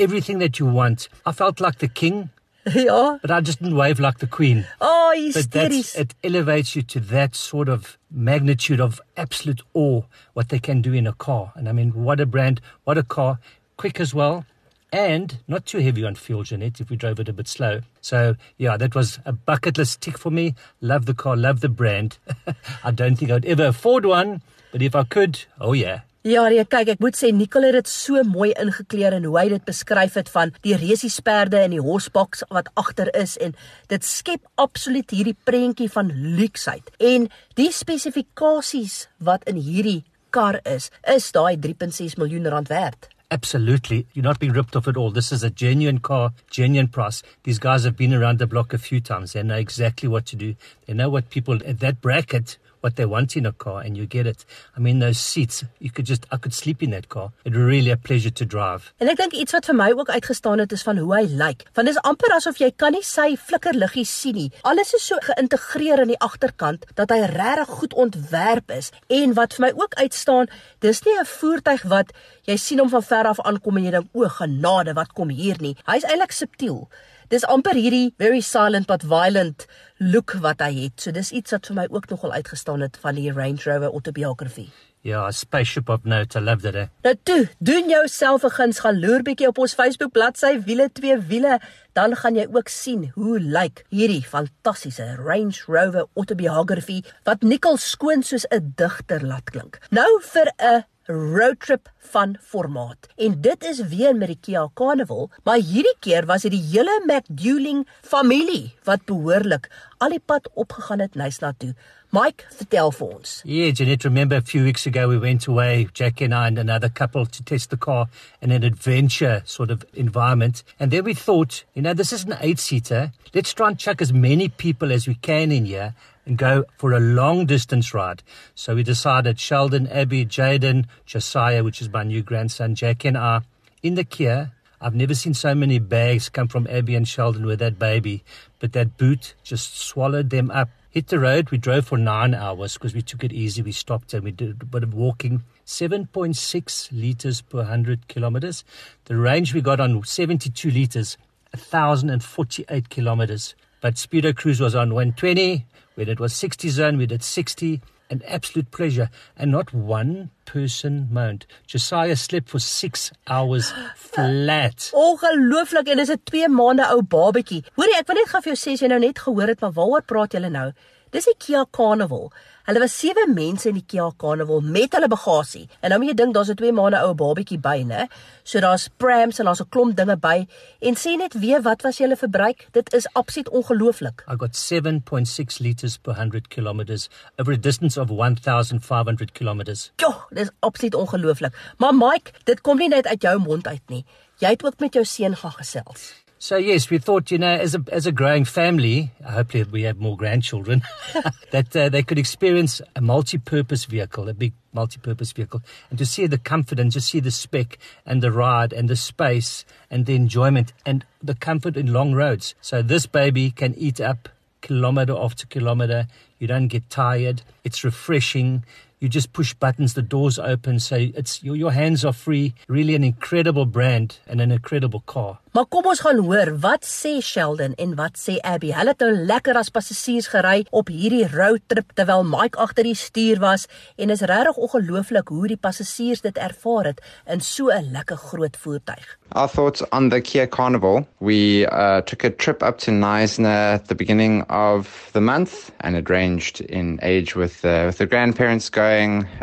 everything 0.03 0.41
that 0.41 0.59
you 0.59 0.67
want. 0.67 1.09
I 1.25 1.33
felt 1.33 1.61
like 1.61 1.79
the 1.79 1.89
king. 1.89 2.31
Ja. 2.75 3.19
But 3.21 3.31
I 3.31 3.41
just 3.41 3.61
didn't 3.61 3.77
wave 3.77 3.99
like 3.99 4.19
the 4.19 4.27
queen. 4.27 4.67
Oh, 4.81 5.13
you 5.13 5.33
but 5.33 5.51
that's, 5.51 5.97
it 5.97 6.15
elevates 6.23 6.77
you 6.77 6.83
to 6.83 7.01
that 7.01 7.35
sort 7.35 7.69
of 7.69 7.99
magnitude 8.09 8.81
of 8.81 9.01
absolute 9.17 9.63
awe 9.75 10.03
what 10.34 10.49
they 10.49 10.60
can 10.60 10.81
do 10.81 10.93
in 10.93 11.07
a 11.07 11.13
car. 11.13 11.53
And 11.57 11.69
I 11.69 11.72
mean, 11.72 11.91
what 12.04 12.21
a 12.21 12.27
brand, 12.27 12.60
what 12.84 12.99
a 12.99 13.03
car, 13.03 13.41
quick 13.77 13.99
as 13.99 14.15
well, 14.15 14.45
and 14.93 15.39
not 15.49 15.66
too 15.66 15.78
heavy 15.78 16.05
on 16.05 16.15
fuel, 16.15 16.45
Jeanette, 16.45 16.81
if 16.81 16.91
we 16.91 16.97
drove 16.97 17.19
it 17.19 17.28
a 17.28 17.33
bit 17.33 17.48
slow. 17.48 17.81
So, 18.01 18.37
yeah, 18.59 18.77
that 18.77 18.95
was 18.95 19.19
a 19.25 19.33
bucket 19.33 19.78
list 19.78 20.01
tick 20.01 20.19
for 20.19 20.31
me. 20.31 20.55
Love 20.81 21.07
the 21.07 21.15
car, 21.15 21.37
love 21.37 21.60
the 21.60 21.69
brand. 21.69 22.19
I 22.84 22.91
don't 22.93 23.16
think 23.16 23.31
I'd 23.31 23.47
ever 23.47 23.66
afford 23.66 24.05
one, 24.05 24.43
but 24.71 24.83
if 24.83 24.95
I 24.95 25.05
could, 25.05 25.43
oh 25.60 25.72
yeah. 25.72 26.03
Ja, 26.22 26.45
nee, 26.47 26.63
kyk, 26.71 26.92
ek 26.92 27.01
moet 27.03 27.16
sê 27.19 27.33
Nicole 27.34 27.72
het 27.72 27.80
dit 27.80 27.89
so 27.91 28.21
mooi 28.22 28.53
ingekleer 28.63 29.16
en 29.16 29.24
hoe 29.27 29.33
hy 29.41 29.48
dit 29.57 29.65
beskryf 29.66 30.15
het 30.21 30.28
van 30.30 30.53
die 30.63 30.77
resiesperde 30.78 31.59
en 31.59 31.74
die 31.74 31.83
hosbox 31.83 32.45
wat 32.54 32.69
agter 32.78 33.10
is 33.19 33.33
en 33.42 33.57
dit 33.91 34.07
skep 34.07 34.47
absoluut 34.63 35.10
hierdie 35.10 35.34
prentjie 35.34 35.89
van 35.91 36.13
luksheid. 36.39 36.92
En 37.03 37.27
die 37.59 37.72
spesifikasies 37.74 39.09
wat 39.19 39.42
in 39.51 39.59
hierdie 39.59 40.04
kar 40.30 40.60
is, 40.63 40.92
is 41.10 41.27
daai 41.34 41.59
3.6 41.59 42.15
miljoen 42.22 42.47
rand 42.54 42.71
werd. 42.71 43.10
Absolutely. 43.33 44.07
You're 44.13 44.22
not 44.22 44.39
being 44.39 44.54
ripped 44.54 44.77
off 44.77 44.86
at 44.86 44.97
all. 44.97 45.10
This 45.10 45.33
is 45.33 45.42
a 45.42 45.51
genuine 45.51 45.98
car, 45.98 46.30
genuine 46.51 46.86
price. 46.86 47.24
These 47.42 47.59
guys 47.59 47.83
have 47.83 47.97
been 47.97 48.15
around 48.15 48.39
the 48.39 48.47
block 48.47 48.72
a 48.72 48.78
few 48.78 49.01
times. 49.01 49.33
They 49.33 49.42
know 49.42 49.57
exactly 49.57 50.09
what 50.09 50.27
to 50.27 50.36
do. 50.36 50.54
They 50.86 50.95
know 50.95 51.09
what 51.09 51.30
people 51.30 51.59
at 51.66 51.80
that 51.80 52.01
bracket 52.01 52.59
what 52.83 52.97
they 52.97 53.07
want 53.07 53.37
in 53.37 53.47
a 53.47 53.53
car 53.53 53.81
and 53.81 53.97
you 53.97 54.07
get 54.07 54.27
it. 54.27 54.45
I 54.77 54.81
mean, 54.81 54.99
those 54.99 55.19
seats, 55.19 55.65
you 55.79 55.91
could 55.91 56.07
just, 56.07 56.27
I 56.31 56.37
could 56.37 56.55
sleep 56.55 56.83
in 56.83 56.91
that 56.91 57.09
car. 57.09 57.31
It 57.45 57.55
really 57.55 57.91
a 57.91 57.97
pleasure 57.97 58.31
to 58.31 58.45
drive. 58.45 58.93
En 58.99 59.09
ek 59.09 59.21
dink 59.21 59.37
iets 59.39 59.55
wat 59.57 59.69
vir 59.71 59.79
my 59.79 59.91
ook 59.97 60.11
uitgestaan 60.11 60.63
het 60.63 60.73
is 60.73 60.84
van 60.87 60.99
hoe 60.99 61.11
hy 61.15 61.23
lyk. 61.31 61.65
Want 61.77 61.89
dit 61.89 61.95
is 61.95 62.03
amper 62.09 62.34
asof 62.37 62.61
jy 62.63 62.73
kan 62.77 62.95
nie 62.97 63.05
sy 63.07 63.33
flikkerliggies 63.39 64.13
sien 64.23 64.39
nie. 64.39 64.51
Alles 64.69 64.93
is 64.99 65.07
so 65.07 65.19
geïntegreer 65.29 66.05
in 66.05 66.13
die 66.15 66.21
agterkant 66.21 66.87
dat 66.99 67.15
hy 67.15 67.23
regtig 67.33 67.73
goed 67.79 67.97
ontwerp 68.07 68.75
is. 68.75 68.91
En 69.09 69.37
wat 69.39 69.57
vir 69.57 69.67
my 69.69 69.73
ook 69.79 69.95
uitstaan, 70.03 70.51
dis 70.81 71.03
nie 71.07 71.17
'n 71.21 71.27
voertuig 71.39 71.83
wat 71.95 72.13
jy 72.45 72.57
sien 72.57 72.79
hom 72.79 72.89
van 72.89 73.03
ver 73.03 73.27
af 73.31 73.41
aankom 73.41 73.77
en 73.77 73.84
jy 73.84 73.91
dink 73.91 74.09
o, 74.13 74.29
genade, 74.29 74.95
wat 74.95 75.13
kom 75.13 75.29
hier 75.29 75.57
nie. 75.61 75.77
Hy's 75.87 76.05
eintlik 76.05 76.33
subtiel. 76.33 76.89
Dis 77.33 77.47
amper 77.49 77.73
hierdie 77.81 78.11
very 78.21 78.43
silent 78.45 78.84
but 78.91 79.07
violent 79.09 79.63
look 79.97 80.34
wat 80.45 80.61
hy 80.61 80.73
het. 80.83 81.01
So 81.01 81.17
dis 81.17 81.31
iets 81.33 81.55
wat 81.55 81.71
vir 81.71 81.79
my 81.79 81.87
ook 81.89 82.11
nogal 82.11 82.34
uitgestaan 82.37 82.84
het 82.84 82.99
van 83.01 83.17
die 83.17 83.33
Range 83.33 83.63
Rover 83.65 83.89
autobiography. 83.89 84.67
Ja, 85.03 85.23
a 85.25 85.33
spaceship 85.33 85.89
of 85.89 86.05
note, 86.05 86.37
I 86.37 86.43
love 86.45 86.61
that. 86.63 86.77
Eh? 86.77 86.91
Nou 87.03 87.15
toe, 87.25 87.49
doen 87.59 87.89
jouself 87.89 88.45
'n 88.45 88.53
guns 88.59 88.83
gaan 88.84 89.01
loer 89.01 89.23
bietjie 89.23 89.49
op 89.49 89.59
ons 89.59 89.75
Facebook 89.75 90.13
bladsy 90.13 90.61
Wiele 90.61 90.91
2 90.93 91.19
Wiele, 91.19 91.59
dan 91.93 92.17
gaan 92.17 92.37
jy 92.37 92.47
ook 92.53 92.69
sien 92.69 93.11
hoe 93.15 93.41
lyk 93.41 93.84
hierdie 93.89 94.23
fantastiese 94.23 95.17
Range 95.17 95.57
Rover 95.67 96.07
autobiography 96.15 97.03
wat 97.25 97.43
Nicole 97.43 97.79
skoon 97.79 98.23
soos 98.23 98.45
'n 98.51 98.73
digter 98.77 99.27
laat 99.27 99.51
klink. 99.51 99.79
Nou 99.91 100.21
vir 100.21 100.53
'n 100.61 100.84
roadtrip 101.12 101.91
van 102.12 102.36
formaat. 102.41 103.09
En 103.16 103.41
dit 103.41 103.64
is 103.64 103.80
weer 103.88 104.16
met 104.16 104.32
die 104.32 104.38
Kia 104.41 104.66
Carnival, 104.74 105.30
maar 105.44 105.60
hierdie 105.60 105.97
keer 106.00 106.26
was 106.26 106.42
dit 106.47 106.54
die 106.56 106.64
hele 106.72 106.94
McDouling 107.06 107.86
familie 108.03 108.72
wat 108.88 109.04
behoorlik 109.06 109.68
al 110.03 110.16
die 110.16 110.22
pad 110.24 110.48
opgegaan 110.59 111.04
het 111.04 111.14
Nysna 111.14 111.53
toe. 111.59 111.74
Mike, 112.12 112.44
vertel 112.53 112.91
vir 112.92 113.06
ons. 113.06 113.30
Yeah, 113.48 113.72
Jeanette, 113.72 114.04
remember 114.04 114.36
a 114.36 114.42
few 114.42 114.64
weeks 114.64 114.86
ago 114.86 115.09
we 115.09 115.16
went 115.16 115.47
away, 115.48 115.88
Jackie 115.94 116.26
and 116.26 116.34
I 116.34 116.47
and 116.47 116.59
another 116.59 116.91
couple 116.91 117.24
to 117.24 117.42
test 117.42 117.70
the 117.70 117.78
car 117.78 118.09
in 118.42 118.50
an 118.50 118.64
adventure 118.64 119.41
sort 119.47 119.70
of 119.70 119.86
environment. 119.94 120.62
And 120.78 120.91
then 120.91 121.04
we 121.04 121.14
thought, 121.14 121.64
you 121.72 121.80
know, 121.80 121.94
this 121.94 122.12
is 122.12 122.24
an 122.24 122.36
eight-seater. 122.41 123.12
Let's 123.32 123.54
try 123.54 123.68
and 123.68 123.78
chuck 123.78 124.03
as 124.03 124.12
many 124.12 124.50
people 124.50 124.92
as 124.92 125.09
we 125.09 125.14
can 125.14 125.50
in 125.50 125.64
here 125.64 125.94
and 126.27 126.39
go 126.39 126.65
for 126.77 126.92
a 126.92 127.01
long 127.01 127.47
distance 127.47 127.92
ride. 127.92 128.22
So 128.54 128.74
we 128.74 128.83
decided 128.83 129.41
Sheldon, 129.41 129.89
Abby, 129.89 130.24
Jaden, 130.24 130.86
Josiah, 131.07 131.65
which 131.65 131.80
is 131.80 131.89
my 131.89 132.04
new 132.04 132.22
grandson, 132.22 132.74
Jackie 132.74 133.09
and 133.09 133.19
I, 133.19 133.41
in 133.83 133.95
the 133.95 134.04
Kia. 134.04 134.53
I've 134.80 134.95
never 134.95 135.15
seen 135.15 135.34
so 135.34 135.54
many 135.54 135.78
bags 135.78 136.28
come 136.28 136.48
from 136.48 136.66
Abby 136.69 136.97
and 136.97 137.07
Sheldon 137.07 137.47
with 137.47 137.60
that 137.60 137.78
baby, 137.78 138.24
but 138.59 138.72
that 138.72 138.97
boot 138.97 139.34
just 139.45 139.78
swallowed 139.78 140.30
them 140.30 140.51
up 140.51 140.71
hit 140.92 141.07
the 141.07 141.19
road. 141.19 141.51
We 141.51 141.57
drove 141.57 141.86
for 141.86 141.97
nine 141.97 142.34
hours 142.34 142.74
because 142.74 142.95
we 142.95 143.01
took 143.01 143.24
it 143.24 143.33
easy. 143.33 143.63
We 143.63 143.72
stopped 143.72 144.13
and 144.13 144.22
we 144.22 144.30
did 144.30 144.60
a 144.60 144.65
bit 144.66 144.83
of 144.83 144.92
walking. 144.92 145.42
7.6 145.66 146.89
liters 146.92 147.41
per 147.41 147.59
100 147.59 148.09
kilometers. 148.09 148.63
The 149.07 149.16
range 149.16 149.54
we 149.54 149.63
got 149.63 149.80
on 149.80 150.04
72 150.04 150.71
liters, 150.71 151.16
1,048 151.53 152.91
kilometers. 152.91 153.54
But 153.80 153.95
Speedo 153.95 154.36
Cruise 154.36 154.60
was 154.60 154.74
on 154.74 154.92
120. 154.92 155.65
When 155.94 156.09
it 156.09 156.18
was 156.18 156.34
60 156.34 156.68
zone, 156.71 156.97
we 156.98 157.06
did 157.06 157.22
60. 157.22 157.80
An 158.10 158.22
absolute 158.27 158.71
pleasure. 158.71 159.09
And 159.36 159.50
not 159.50 159.72
one 159.72 160.30
person 160.44 161.09
moaned. 161.10 161.47
Josiah 161.66 162.16
slept 162.16 162.48
for 162.48 162.59
six 162.59 163.10
hours 163.27 163.72
flat. 163.97 164.91
Ongelooflik 164.94 165.89
en 165.89 165.97
dis 165.97 166.10
'n 166.10 166.21
2 166.24 166.48
maande 166.48 166.84
ou 166.92 167.03
babatjie. 167.03 167.62
Hoorie, 167.77 167.97
ek 167.98 168.09
wil 168.09 168.16
net 168.21 168.28
gou 168.28 168.41
vir 168.41 168.53
jou 168.53 168.60
sê 168.60 168.72
as 168.72 168.83
jy 168.83 168.89
nou 168.89 168.98
net 169.00 169.18
gehoor 169.18 169.48
het, 169.48 169.60
maar 169.60 169.72
waaroor 169.72 170.03
praat 170.03 170.33
julle 170.36 170.50
nou? 170.50 170.72
Dis 171.12 171.26
die 171.28 171.34
Kia 171.36 171.66
Carnival. 171.76 172.30
Hulle 172.64 172.80
was 172.80 172.94
sewe 172.97 173.26
mense 173.28 173.66
in 173.68 173.76
die 173.76 173.84
Kia 173.84 174.06
Carnival 174.16 174.62
met 174.64 174.94
hulle 174.97 175.10
bagasie. 175.12 175.66
En 175.84 175.92
nou 175.92 175.98
moet 176.00 176.12
jy 176.12 176.14
dink 176.22 176.32
daar's 176.32 176.48
'n 176.48 176.56
2 176.56 176.72
maande 176.72 177.03
ou 177.04 177.12
babatjie 177.12 177.59
by, 177.59 177.82
né? 177.84 178.06
So 178.44 178.60
daar's 178.60 178.88
prams 178.97 179.38
en 179.38 179.44
daar's 179.44 179.60
'n 179.60 179.68
klomp 179.68 179.97
dinge 179.97 180.16
by. 180.16 180.47
En 180.80 180.94
sê 180.94 181.18
net 181.18 181.34
weer 181.34 181.60
wat 181.62 181.82
was 181.82 181.98
julle 181.98 182.16
verbruik? 182.16 182.68
Dit 182.72 182.94
is 182.94 183.06
absoluut 183.12 183.50
ongelooflik. 183.50 184.24
I 184.26 184.36
got 184.38 184.56
7.6 184.56 185.59
liters 185.60 185.98
per 185.98 186.14
100 186.14 186.48
kilometers 186.48 187.10
over 187.36 187.53
a 187.53 187.60
distance 187.60 188.00
of 188.00 188.09
1500 188.09 189.32
kilometers. 189.32 189.92
Jo, 189.97 190.14
dis 190.30 190.50
absoluut 190.60 190.94
ongelooflik. 190.94 191.53
Maar 191.76 191.94
Mike, 191.94 192.32
dit 192.44 192.60
kom 192.60 192.78
nie 192.78 192.88
net 192.88 193.06
uit 193.06 193.22
jou 193.22 193.38
mond 193.38 193.66
uit 193.66 193.82
nie. 193.88 194.04
Jy 194.38 194.48
het 194.48 194.64
ook 194.64 194.80
met 194.80 194.94
jou 194.94 195.04
seun 195.04 195.36
gaan 195.36 195.53
gesels. 195.53 196.22
So 196.42 196.56
yes, 196.56 196.91
we 196.91 196.98
thought, 196.98 197.30
you 197.30 197.39
know, 197.39 197.54
as 197.54 197.77
a 197.77 197.84
as 197.92 198.04
a 198.04 198.10
growing 198.10 198.44
family, 198.44 199.12
hopefully 199.24 199.62
we 199.62 199.83
have 199.83 200.00
more 200.00 200.16
grandchildren, 200.16 200.83
that 201.53 201.77
uh, 201.77 201.89
they 201.89 202.03
could 202.03 202.18
experience 202.18 202.80
a 202.97 203.00
multi-purpose 203.00 203.84
vehicle, 203.84 204.28
a 204.28 204.34
big 204.34 204.53
multi-purpose 204.72 205.30
vehicle, 205.30 205.62
and 205.89 206.00
to 206.00 206.04
see 206.04 206.27
the 206.27 206.39
comfort 206.39 206.80
and 206.80 206.91
just 206.91 207.10
see 207.10 207.21
the 207.21 207.30
spec 207.30 207.78
and 208.04 208.22
the 208.22 208.33
ride 208.33 208.72
and 208.72 208.89
the 208.89 208.97
space 208.97 209.65
and 209.89 210.04
the 210.06 210.16
enjoyment 210.16 210.72
and 210.84 211.06
the 211.22 211.36
comfort 211.36 211.77
in 211.77 211.92
long 211.92 212.12
roads. 212.12 212.56
So 212.60 212.83
this 212.83 213.06
baby 213.06 213.53
can 213.53 213.77
eat 213.77 214.00
up 214.00 214.28
kilometer 214.62 215.15
after 215.16 215.47
kilometer. 215.47 216.09
You 216.41 216.48
don't 216.48 216.66
get 216.66 216.91
tired. 216.91 217.42
It's 217.62 217.84
refreshing. 217.84 218.65
You 219.03 219.09
just 219.09 219.33
push 219.33 219.53
buttons, 219.53 219.95
the 219.95 220.03
doors 220.03 220.39
open, 220.39 220.78
so 220.78 220.95
it's 220.95 221.43
your, 221.43 221.57
your 221.57 221.72
hands 221.72 222.04
are 222.04 222.13
free. 222.13 222.54
Really 222.69 222.95
an 222.95 223.03
incredible 223.03 223.66
brand 223.66 224.19
and 224.28 224.41
an 224.41 224.53
incredible 224.53 225.01
car. 225.01 225.41
Maar 225.53 225.66
kom 225.69 225.84
ons 225.91 226.01
gaan 226.01 226.21
hoor 226.25 226.49
wat 226.63 226.87
sê 226.89 227.19
Sheldon 227.21 227.75
en 227.77 227.91
wat 227.99 228.15
sê 228.16 228.39
Abby. 228.41 228.71
Hulle 228.72 228.95
het 228.95 229.03
nou 229.04 229.10
lekker 229.28 229.59
as 229.60 229.69
passasiers 229.69 230.31
gery 230.33 230.63
op 230.72 230.89
hierdie 230.89 231.27
roadtrip 231.28 231.91
terwyl 231.99 232.25
Mike 232.25 232.57
agter 232.63 232.89
die 232.89 232.97
stuur 232.97 233.43
was 233.43 233.66
en 234.01 234.15
is 234.15 234.22
regtig 234.31 234.57
ongelooflik 234.57 235.28
hoe 235.28 235.51
die 235.53 235.59
passasiers 235.60 236.25
dit 236.25 236.41
ervaar 236.41 236.89
het 236.93 237.03
in 237.27 237.45
so 237.45 237.69
'n 237.69 237.93
lekker 237.93 238.16
groot 238.16 238.57
voertuig. 238.57 239.05
Our 239.34 239.48
thoughts 239.48 239.83
on 239.93 240.09
the 240.09 240.21
Kia 240.21 240.47
Carnival. 240.47 241.07
We 241.21 241.66
uh, 241.66 242.01
took 242.01 242.25
a 242.25 242.31
trip 242.31 242.63
up 242.63 242.78
to 242.78 242.91
Neisner 242.91 243.75
at 243.75 243.89
the 243.89 243.95
beginning 243.95 244.45
of 244.48 245.10
the 245.13 245.21
month 245.21 245.71
and 245.81 245.97
it 245.97 246.09
ranged 246.09 246.60
in 246.60 246.98
age 247.03 247.34
with, 247.34 247.65
uh, 247.65 247.84
with 247.87 247.98
the 247.98 248.07
grandparents 248.07 248.71
going, 248.71 248.91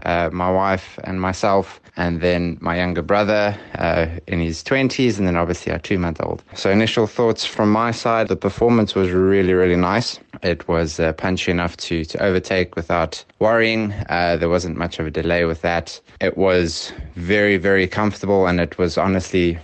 uh, 0.03 0.29
my 0.31 0.51
wife 0.51 0.99
and 1.03 1.19
myself, 1.21 1.81
and 1.97 2.21
then 2.21 2.57
my 2.61 2.77
younger 2.77 3.01
brother 3.01 3.57
uh, 3.75 4.07
in 4.27 4.39
his 4.39 4.63
20s, 4.63 5.17
and 5.17 5.27
then 5.27 5.35
obviously 5.35 5.71
our 5.71 5.79
two 5.79 5.99
month 5.99 6.21
old. 6.21 6.43
So, 6.55 6.69
initial 6.69 7.07
thoughts 7.07 7.45
from 7.45 7.71
my 7.71 7.91
side 7.91 8.27
the 8.27 8.35
performance 8.35 8.95
was 8.95 9.11
really, 9.11 9.53
really 9.53 9.75
nice. 9.75 10.19
It 10.43 10.67
was 10.67 10.99
uh, 10.99 11.13
punchy 11.13 11.51
enough 11.51 11.75
to, 11.77 12.05
to 12.05 12.23
overtake 12.23 12.75
without 12.75 13.23
worrying. 13.39 13.93
Uh, 14.09 14.37
there 14.37 14.49
wasn't 14.49 14.77
much 14.77 14.99
of 14.99 15.07
a 15.07 15.11
delay 15.11 15.45
with 15.45 15.61
that. 15.61 15.99
It 16.21 16.37
was 16.37 16.93
very, 17.15 17.57
very 17.57 17.87
comfortable, 17.87 18.47
and 18.47 18.59
it 18.59 18.77
was 18.77 18.97
honestly 18.97 19.59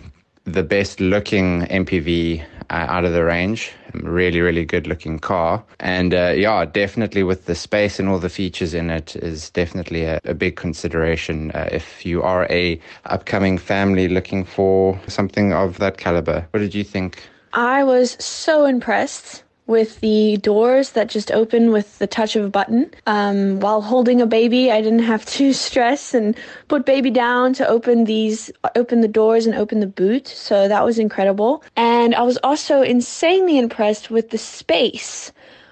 the 0.45 0.63
best 0.63 0.99
looking 0.99 1.61
MPV 1.63 2.43
uh, 2.69 2.85
out 2.89 3.05
of 3.05 3.13
the 3.13 3.23
range. 3.23 3.71
Really, 3.93 4.41
really 4.41 4.65
good 4.65 4.87
looking 4.87 5.19
car. 5.19 5.63
And 5.79 6.13
uh, 6.13 6.33
yeah, 6.35 6.65
definitely 6.65 7.23
with 7.23 7.45
the 7.45 7.55
space 7.55 7.99
and 7.99 8.09
all 8.09 8.19
the 8.19 8.29
features 8.29 8.73
in 8.73 8.89
it 8.89 9.15
is 9.15 9.49
definitely 9.49 10.03
a, 10.03 10.19
a 10.25 10.33
big 10.33 10.55
consideration 10.55 11.51
uh, 11.51 11.69
if 11.71 12.05
you 12.05 12.21
are 12.21 12.45
a 12.49 12.79
upcoming 13.05 13.57
family 13.57 14.07
looking 14.07 14.43
for 14.43 14.99
something 15.07 15.53
of 15.53 15.79
that 15.79 15.97
caliber. 15.97 16.47
What 16.51 16.59
did 16.59 16.75
you 16.75 16.83
think? 16.83 17.23
I 17.53 17.85
was 17.85 18.21
so 18.23 18.65
impressed 18.65 19.44
with 19.67 19.99
the 20.01 20.37
doors 20.37 20.91
that 20.91 21.09
just 21.09 21.31
open 21.31 21.71
with 21.71 21.97
the 21.99 22.07
touch 22.07 22.35
of 22.35 22.45
a 22.45 22.49
button. 22.49 22.91
Um, 23.07 23.59
while 23.59 23.81
holding 23.81 24.21
a 24.21 24.27
baby, 24.27 24.71
I 24.71 24.81
didn't 24.81 24.99
have 24.99 25.25
to 25.25 25.53
stress 25.67 26.13
and 26.13 26.37
put 26.67 26.85
baby 26.85 27.09
down 27.09 27.53
to 27.53 27.67
open 27.67 28.05
these, 28.05 28.51
open 28.75 29.01
the 29.01 29.07
doors 29.07 29.45
and 29.45 29.55
open 29.55 29.79
the 29.79 29.87
boot. 29.87 30.27
So 30.27 30.67
that 30.67 30.85
was 30.85 30.99
incredible. 30.99 31.63
And 31.75 32.13
I 32.13 32.21
was 32.21 32.37
also 32.43 32.81
insanely 32.81 33.57
impressed 33.57 34.11
with 34.11 34.29
the 34.29 34.37
space. 34.37 35.31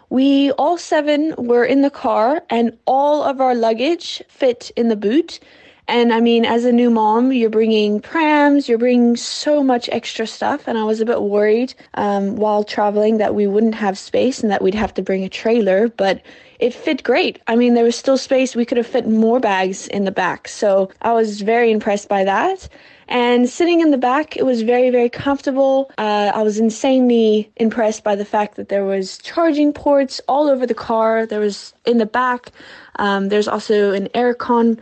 We 0.09 0.51
all 0.51 0.77
seven 0.77 1.33
were 1.37 1.65
in 1.65 1.81
the 1.81 1.89
car 1.89 2.43
and 2.49 2.77
all 2.85 3.23
of 3.23 3.41
our 3.41 3.55
luggage 3.55 4.21
fit 4.27 4.71
in 4.75 4.89
the 4.89 4.95
boot. 4.95 5.39
And 5.93 6.11
I 6.11 6.21
mean, 6.21 6.43
as 6.43 6.65
a 6.65 6.71
new 6.71 6.89
mom, 6.89 7.31
you're 7.31 7.51
bringing 7.51 8.01
prams, 8.01 8.67
you're 8.67 8.79
bringing 8.79 9.15
so 9.15 9.63
much 9.63 9.87
extra 9.91 10.25
stuff. 10.25 10.67
And 10.67 10.75
I 10.75 10.85
was 10.85 10.99
a 10.99 11.05
bit 11.05 11.21
worried 11.21 11.75
um, 11.93 12.35
while 12.35 12.63
traveling 12.63 13.17
that 13.19 13.35
we 13.35 13.45
wouldn't 13.45 13.75
have 13.75 13.95
space 13.95 14.41
and 14.41 14.49
that 14.49 14.63
we'd 14.63 14.73
have 14.73 14.95
to 14.95 15.03
bring 15.03 15.23
a 15.23 15.29
trailer. 15.29 15.89
But 15.89 16.23
it 16.57 16.73
fit 16.73 17.03
great. 17.03 17.39
I 17.45 17.55
mean, 17.55 17.75
there 17.75 17.83
was 17.83 17.95
still 17.95 18.17
space. 18.17 18.55
We 18.55 18.65
could 18.65 18.79
have 18.79 18.87
fit 18.87 19.07
more 19.07 19.39
bags 19.39 19.87
in 19.89 20.05
the 20.05 20.11
back. 20.11 20.47
So 20.47 20.89
I 21.03 21.13
was 21.13 21.41
very 21.41 21.69
impressed 21.69 22.09
by 22.09 22.23
that. 22.23 22.67
And 23.07 23.47
sitting 23.47 23.79
in 23.79 23.91
the 23.91 23.97
back, 23.99 24.35
it 24.35 24.47
was 24.47 24.63
very, 24.63 24.89
very 24.89 25.09
comfortable. 25.09 25.91
Uh, 25.99 26.31
I 26.33 26.41
was 26.41 26.57
insanely 26.57 27.51
impressed 27.57 28.03
by 28.03 28.15
the 28.15 28.25
fact 28.25 28.55
that 28.55 28.69
there 28.69 28.85
was 28.85 29.19
charging 29.19 29.71
ports 29.71 30.19
all 30.27 30.49
over 30.49 30.65
the 30.65 30.73
car. 30.73 31.27
There 31.27 31.41
was 31.41 31.75
in 31.85 31.99
the 31.99 32.07
back. 32.07 32.49
Um, 32.95 33.29
there's 33.29 33.47
also 33.47 33.91
an 33.91 34.07
aircon 34.15 34.79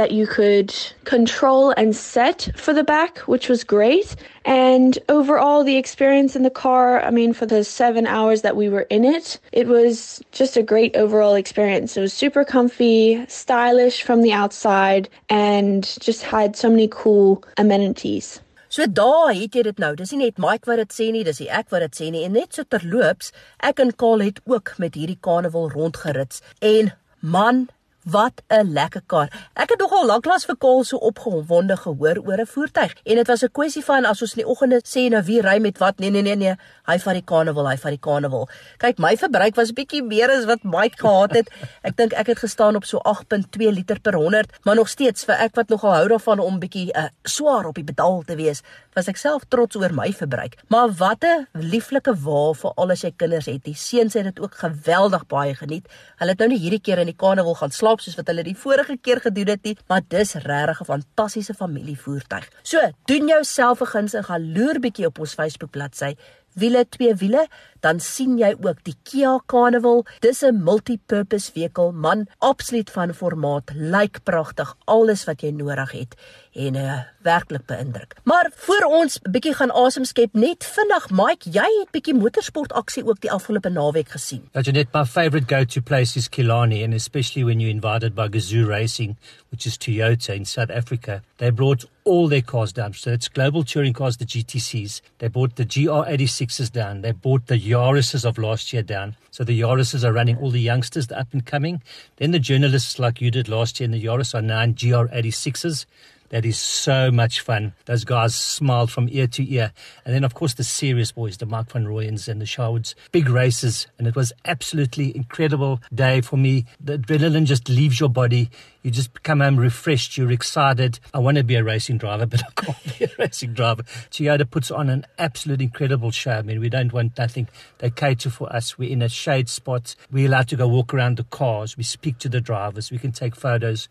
that 0.00 0.12
you 0.12 0.26
could 0.26 0.74
control 1.04 1.74
and 1.76 1.94
set 1.94 2.48
for 2.56 2.72
the 2.72 2.82
back, 2.82 3.18
which 3.32 3.50
was 3.50 3.62
great. 3.64 4.16
And 4.46 4.98
overall, 5.10 5.62
the 5.62 5.76
experience 5.76 6.34
in 6.34 6.42
the 6.42 6.56
car, 6.64 7.02
I 7.02 7.10
mean, 7.10 7.34
for 7.34 7.44
the 7.44 7.64
seven 7.64 8.06
hours 8.06 8.40
that 8.40 8.56
we 8.56 8.70
were 8.70 8.86
in 8.88 9.04
it, 9.04 9.38
it 9.52 9.66
was 9.66 10.22
just 10.32 10.56
a 10.56 10.62
great 10.62 10.96
overall 10.96 11.34
experience. 11.34 11.98
It 11.98 12.00
was 12.00 12.14
super 12.14 12.46
comfy, 12.46 13.22
stylish 13.28 14.02
from 14.02 14.22
the 14.22 14.32
outside, 14.32 15.10
and 15.28 15.82
just 16.00 16.22
had 16.22 16.56
so 16.56 16.70
many 16.70 16.88
cool 16.88 17.44
amenities. 17.58 18.40
So 18.70 18.86
daai 18.86 19.34
het 19.42 19.58
jy 19.58 19.66
dit 19.66 19.82
nou. 19.82 19.92
Dis 19.98 20.14
nie 20.14 20.22
net 20.22 20.40
Mike 20.40 20.70
wat 20.70 20.80
dit 20.80 20.96
sê 20.96 21.10
nie, 21.12 21.26
dis 21.26 21.42
ek 21.44 21.68
wat 21.74 21.84
dit 21.84 22.00
sê 22.00 22.08
nie. 22.14 22.24
En 22.24 22.32
net 22.38 22.56
so 22.56 22.64
terloops, 22.64 23.34
ek 23.68 23.84
en 23.84 23.92
Kaal 23.92 24.24
het 24.24 24.40
ook 24.48 24.72
met 24.80 24.96
hierdie 24.96 25.18
karnaval 25.20 25.68
rondgerits. 25.74 26.40
En 26.64 26.94
man, 27.20 27.66
Wat 28.10 28.42
'n 28.48 28.72
lekker 28.72 29.02
kar. 29.06 29.28
Ek 29.54 29.70
het 29.70 29.78
nogal 29.78 30.06
lanklaas 30.06 30.44
vir 30.44 30.56
Kaal 30.56 30.84
so 30.84 30.96
opgewonde 30.96 31.76
gehoor 31.76 32.18
oor 32.26 32.40
'n 32.40 32.46
voertuig 32.46 32.92
en 33.04 33.14
dit 33.14 33.26
was 33.26 33.42
'n 33.42 33.52
kwessie 33.52 33.84
van 33.84 34.04
as 34.04 34.22
ons 34.22 34.34
in 34.34 34.42
die 34.42 34.50
oggende 34.52 34.80
sê 34.82 35.08
nou 35.10 35.22
wie 35.22 35.40
ry 35.40 35.58
met 35.58 35.78
wat? 35.78 35.98
Nee 35.98 36.10
nee 36.10 36.22
nee 36.22 36.36
nee, 36.36 36.54
hy 36.86 36.98
vat 36.98 37.14
die 37.14 37.24
Carnival, 37.24 37.68
hy 37.68 37.76
vat 37.76 37.90
die 37.90 38.00
Carnival. 38.00 38.48
Kyk, 38.78 38.98
my 38.98 39.16
verbruik 39.16 39.54
was 39.54 39.72
bietjie 39.72 40.02
meer 40.02 40.30
as 40.30 40.44
wat 40.44 40.62
Mike 40.62 40.96
gehad 40.98 41.32
het. 41.32 41.50
Ek 41.88 41.96
dink 41.96 42.12
ek 42.12 42.26
het 42.26 42.38
gestaan 42.38 42.76
op 42.76 42.84
so 42.84 42.98
8.2 43.04 43.70
liter 43.70 44.00
per 44.00 44.14
100, 44.14 44.58
maar 44.64 44.76
nog 44.76 44.88
steeds 44.88 45.24
vir 45.24 45.34
ek 45.34 45.54
wat 45.54 45.68
nogal 45.68 45.94
hou 45.94 46.08
daarvan 46.08 46.40
om 46.40 46.58
bietjie 46.60 46.90
uh, 46.96 47.08
swaar 47.24 47.66
op 47.66 47.74
die 47.74 47.84
pedaal 47.84 48.22
te 48.26 48.36
wees, 48.36 48.62
was 48.94 49.08
ek 49.08 49.16
self 49.16 49.44
trots 49.48 49.76
oor 49.76 49.92
my 49.92 50.12
verbruik. 50.12 50.56
Maar 50.68 50.90
wat 50.90 51.24
'n 51.24 51.46
lieflike 51.52 52.14
wa 52.24 52.52
vir 52.52 52.72
al 52.76 52.90
as 52.90 53.02
jy 53.02 53.12
kinders 53.16 53.46
het. 53.46 53.64
Die 53.64 53.74
seuns 53.74 54.14
het 54.14 54.24
dit 54.24 54.40
ook 54.40 54.54
geweldig 54.54 55.26
baie 55.26 55.54
geniet. 55.54 55.86
Hulle 56.16 56.30
het 56.30 56.38
nou 56.38 56.48
nie 56.48 56.58
hierdie 56.58 56.80
keer 56.80 56.98
in 56.98 57.06
die 57.06 57.16
Carnival 57.16 57.54
gaan 57.54 57.70
slaap 57.70 57.99
slaap 58.00 58.08
soos 58.08 58.18
wat 58.18 58.30
hulle 58.32 58.44
die 58.44 58.56
vorige 58.56 58.96
keer 59.00 59.20
gedoen 59.20 59.52
het 59.52 59.64
nie, 59.64 59.76
maar 59.88 60.02
dis 60.08 60.34
regtig 60.34 60.80
'n 60.80 60.84
fantastiese 60.84 61.54
familievoertuig. 61.54 62.48
So, 62.62 62.78
doen 63.06 63.28
jouself 63.28 63.80
'n 63.80 63.86
guns 63.86 64.14
en 64.14 64.24
gaan 64.24 64.52
loer 64.52 64.80
bietjie 64.80 65.06
op 65.06 65.18
ons 65.18 65.34
Facebook 65.34 65.70
bladsy 65.70 66.14
wiele 66.60 66.84
twee 66.88 67.14
wiele, 67.20 67.46
dan 67.84 68.00
sien 68.00 68.36
jy 68.38 68.52
ook 68.60 68.82
die 68.84 68.96
Kia 69.08 69.38
Carnival. 69.46 70.04
Dis 70.20 70.42
'n 70.44 70.62
multi-purpose 70.62 71.52
vehicle, 71.52 71.92
man, 71.92 72.26
absoluut 72.38 72.90
van 72.90 73.14
formaat, 73.14 73.72
lyk 73.74 74.20
pragtig, 74.24 74.76
alles 74.84 75.24
wat 75.24 75.40
jy 75.40 75.50
nodig 75.50 75.92
het 75.92 76.16
en 76.52 76.74
uh, 76.74 76.98
werklik 77.22 77.66
beïndruk. 77.66 78.16
Maar 78.24 78.50
voor 78.54 78.84
ons 78.84 79.18
'n 79.22 79.30
bietjie 79.30 79.54
gaan 79.54 79.70
asem 79.70 80.04
skep, 80.04 80.32
net 80.32 80.64
vinnig, 80.64 81.10
Mike, 81.10 81.50
jy 81.50 81.68
het 81.80 81.90
bietjie 81.90 82.14
motorsport 82.14 82.72
aksie 82.72 83.04
ook 83.06 83.20
die 83.20 83.30
afgelope 83.30 83.68
naweek 83.68 84.08
gesien. 84.08 84.48
Ja, 84.52 84.60
Janet, 84.60 84.92
my 84.92 85.04
favorite 85.04 85.54
go-to 85.54 85.80
place 85.80 86.16
is 86.16 86.28
Killarney 86.28 86.84
and 86.84 86.94
especially 86.94 87.44
when 87.44 87.60
you're 87.60 87.74
invited 87.74 88.14
by 88.14 88.28
Gazoo 88.28 88.66
Racing, 88.66 89.16
which 89.50 89.66
is 89.66 89.78
Toyota 89.78 90.34
in 90.34 90.44
South 90.44 90.70
Africa. 90.70 91.22
They 91.36 91.50
brought 91.50 91.86
all 92.10 92.26
their 92.26 92.42
cars 92.42 92.72
down. 92.72 92.92
So 92.92 93.12
it's 93.12 93.28
global 93.28 93.62
touring 93.62 93.92
cars, 93.92 94.16
the 94.16 94.24
GTCs. 94.24 95.00
They 95.18 95.28
bought 95.28 95.54
the 95.54 95.64
GR86s 95.64 96.72
down. 96.72 97.02
They 97.02 97.12
bought 97.12 97.46
the 97.46 97.56
Yaris's 97.56 98.24
of 98.24 98.36
last 98.36 98.72
year 98.72 98.82
down. 98.82 99.14
So 99.30 99.44
the 99.44 99.58
Yaris's 99.58 100.04
are 100.04 100.12
running 100.12 100.36
all 100.38 100.50
the 100.50 100.60
youngsters, 100.60 101.06
the 101.06 101.18
up 101.20 101.28
and 101.32 101.46
coming. 101.46 101.82
Then 102.16 102.32
the 102.32 102.40
journalists 102.40 102.98
like 102.98 103.20
you 103.20 103.30
did 103.30 103.48
last 103.48 103.78
year 103.78 103.84
in 103.84 103.92
the 103.92 104.04
Yaris 104.04 104.34
are 104.34 104.38
in 104.38 104.74
GR86s. 104.74 105.86
That 106.30 106.46
is 106.46 106.58
so 106.58 107.10
much 107.10 107.40
fun. 107.40 107.74
Those 107.86 108.04
guys 108.04 108.36
smiled 108.36 108.90
from 108.92 109.08
ear 109.10 109.26
to 109.26 109.52
ear. 109.52 109.72
And 110.04 110.14
then, 110.14 110.22
of 110.22 110.32
course, 110.34 110.54
the 110.54 110.62
serious 110.62 111.10
boys, 111.10 111.36
the 111.36 111.46
Mark 111.46 111.72
van 111.72 111.86
Rooyens 111.86 112.28
and 112.28 112.40
the 112.40 112.46
Sherwoods, 112.46 112.94
big 113.10 113.28
races. 113.28 113.88
And 113.98 114.06
it 114.06 114.14
was 114.14 114.32
absolutely 114.44 115.14
incredible 115.14 115.80
day 115.92 116.20
for 116.20 116.36
me. 116.36 116.66
The 116.80 116.98
adrenaline 116.98 117.46
just 117.46 117.68
leaves 117.68 117.98
your 117.98 118.10
body. 118.10 118.48
You 118.82 118.92
just 118.92 119.24
come 119.24 119.40
home 119.40 119.56
refreshed. 119.56 120.16
You're 120.16 120.30
excited. 120.30 121.00
I 121.12 121.18
want 121.18 121.36
to 121.36 121.42
be 121.42 121.56
a 121.56 121.64
racing 121.64 121.98
driver, 121.98 122.26
but 122.26 122.44
I 122.44 122.62
can't 122.62 122.98
be 122.98 123.06
a 123.06 123.10
racing 123.18 123.54
driver. 123.54 123.82
Toyota 123.82 124.48
puts 124.48 124.70
on 124.70 124.88
an 124.88 125.06
absolute 125.18 125.60
incredible 125.60 126.12
show. 126.12 126.38
I 126.38 126.42
mean, 126.42 126.60
we 126.60 126.68
don't 126.68 126.92
want 126.92 127.18
nothing. 127.18 127.48
They 127.78 127.90
cater 127.90 128.30
for 128.30 128.50
us. 128.54 128.78
We're 128.78 128.90
in 128.90 129.02
a 129.02 129.08
shade 129.08 129.48
spot. 129.48 129.96
We're 130.12 130.28
allowed 130.28 130.48
to 130.50 130.56
go 130.56 130.68
walk 130.68 130.94
around 130.94 131.16
the 131.16 131.24
cars. 131.24 131.76
We 131.76 131.82
speak 131.82 132.18
to 132.18 132.28
the 132.28 132.40
drivers. 132.40 132.92
We 132.92 132.98
can 132.98 133.10
take 133.10 133.34
photos. 133.34 133.88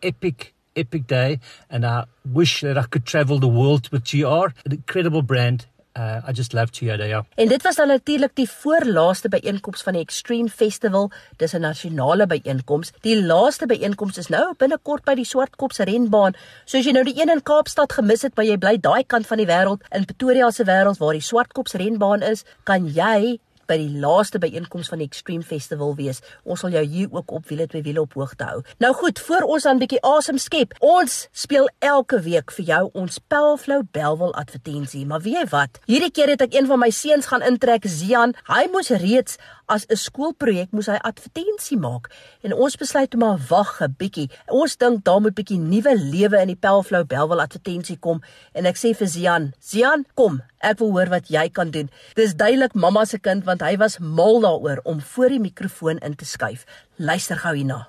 Epic 0.00 0.54
epic 0.74 1.06
day 1.06 1.38
and 1.68 1.84
I 1.84 2.04
wish 2.24 2.60
that 2.60 2.76
I 2.76 2.86
could 2.88 3.04
travel 3.04 3.38
the 3.38 3.48
world 3.48 3.88
with 3.90 4.04
GR. 4.04 4.52
An 4.64 4.72
incredible 4.72 5.22
brand. 5.22 5.66
Uh, 5.94 6.22
I 6.26 6.32
just 6.32 6.54
love 6.54 6.70
Toyota, 6.70 7.04
ja. 7.04 7.24
En 7.34 7.48
dit 7.48 7.62
was 7.62 7.76
dan 7.76 7.88
natuurlik 7.88 8.30
die 8.34 8.50
voorlaaste 8.50 9.28
byeenkoms 9.28 9.82
van 9.82 9.92
die 9.92 10.02
Extreme 10.02 10.48
Festival. 10.48 11.10
Dis 11.36 11.52
'n 11.52 11.60
nasionale 11.60 12.26
byeenkoms. 12.26 12.92
Die 13.00 13.24
laaste 13.24 13.66
byeenkoms 13.66 14.18
is 14.18 14.28
nou 14.28 14.54
binnekort 14.56 15.04
by 15.04 15.14
die 15.14 15.24
Swartkop 15.24 15.72
se 15.72 15.84
renbaan. 15.84 16.34
So 16.64 16.78
as 16.78 16.84
jy 16.84 16.92
nou 16.92 17.04
die 17.04 17.20
een 17.20 17.28
in 17.28 17.42
Kaapstad 17.42 17.92
gemis 17.92 18.22
het, 18.22 18.36
maar 18.36 18.44
jy 18.44 18.56
bly 18.58 18.78
daai 18.80 19.04
kant 19.06 19.26
van 19.26 19.36
die 19.36 19.46
wêreld 19.46 19.82
in 19.90 20.04
Pretoria 20.04 20.50
se 20.50 20.64
wêreld 20.64 20.98
waar 20.98 21.12
die 21.12 21.20
Swartkop 21.20 21.68
se 21.68 21.78
renbaan 21.78 22.22
is, 22.22 22.44
kan 22.62 22.86
jy 22.86 23.38
by 23.72 23.78
die 23.80 24.00
laaste 24.02 24.40
byeenkoms 24.42 24.90
van 24.92 25.00
die 25.00 25.08
Extreme 25.08 25.46
Festival 25.46 25.94
wees. 25.96 26.20
Ons 26.44 26.64
sal 26.64 26.74
jou 26.76 26.82
hier 26.84 27.08
ook 27.12 27.32
op 27.32 27.48
wiele 27.48 27.66
twee 27.70 27.84
wiele 27.86 28.04
op 28.04 28.16
hoogte 28.18 28.44
hou. 28.48 28.60
Nou 28.84 28.92
goed, 28.98 29.20
voor 29.20 29.46
ons 29.48 29.64
dan 29.64 29.76
'n 29.76 29.84
bietjie 29.84 30.02
asem 30.02 30.38
skep. 30.38 30.74
Ons 30.80 31.28
speel 31.32 31.68
elke 31.78 32.20
week 32.20 32.52
vir 32.52 32.64
jou 32.64 32.90
ons 32.92 33.18
Pelflow 33.18 33.82
Belwel 33.92 34.34
advertensie, 34.34 35.06
maar 35.06 35.20
weet 35.20 35.34
jy 35.34 35.46
wat? 35.48 35.80
Hierdie 35.86 36.10
keer 36.10 36.28
het 36.28 36.42
ek 36.42 36.54
een 36.54 36.66
van 36.66 36.78
my 36.78 36.90
seuns 36.90 37.26
gaan 37.26 37.42
intrek, 37.42 37.84
Zian. 37.86 38.34
Hy 38.46 38.68
moes 38.72 38.88
reeds 38.88 39.38
as 39.66 39.86
'n 39.88 39.96
skoolprojek 39.96 40.70
moes 40.70 40.86
hy 40.86 40.98
advertensie 41.00 41.78
maak 41.78 42.10
en 42.42 42.52
ons 42.52 42.76
besluit 42.76 43.14
om 43.14 43.20
maar 43.20 43.40
wag 43.48 43.80
'n 43.80 43.94
bietjie. 43.98 44.30
Ons 44.48 44.76
dink 44.76 45.04
daar 45.04 45.20
moet 45.20 45.34
bietjie 45.34 45.58
nuwe 45.58 45.96
lewe 45.96 46.40
in 46.40 46.46
die 46.52 46.56
Pelflow 46.56 47.06
Belwel 47.06 47.40
advertensie 47.40 47.96
kom 47.96 48.22
en 48.52 48.66
ek 48.66 48.76
sê 48.76 48.94
vir 48.94 49.08
Zian, 49.08 49.52
Zian, 49.60 50.04
kom, 50.14 50.42
ek 50.60 50.78
wil 50.78 50.90
hoor 50.90 51.08
wat 51.08 51.28
jy 51.28 51.48
kan 51.48 51.70
doen. 51.70 51.90
Dis 52.14 52.34
duidelik 52.34 52.74
mamma 52.74 53.04
se 53.04 53.18
kind 53.18 53.44
want 53.44 53.61
hy 53.62 53.76
was 53.76 53.98
mal 53.98 54.40
daaroor 54.40 54.80
om 54.82 55.00
voor 55.00 55.28
die 55.28 55.40
mikrofoon 55.40 55.98
in 55.98 56.14
te 56.14 56.24
skuif. 56.24 56.66
Luister 56.96 57.38
gou 57.38 57.54
hierna. 57.56 57.88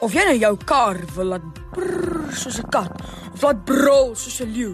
Of 0.00 0.14
jy 0.16 0.22
nou 0.24 0.36
jou 0.40 0.54
kar 0.64 0.96
wil 1.14 1.34
laat 1.34 1.58
brrr 1.74 2.32
soos 2.32 2.58
'n 2.58 2.68
kat 2.72 2.92
of 3.34 3.42
laat 3.42 3.64
brul 3.64 4.14
soos 4.16 4.40
'n 4.40 4.52
leeu. 4.52 4.72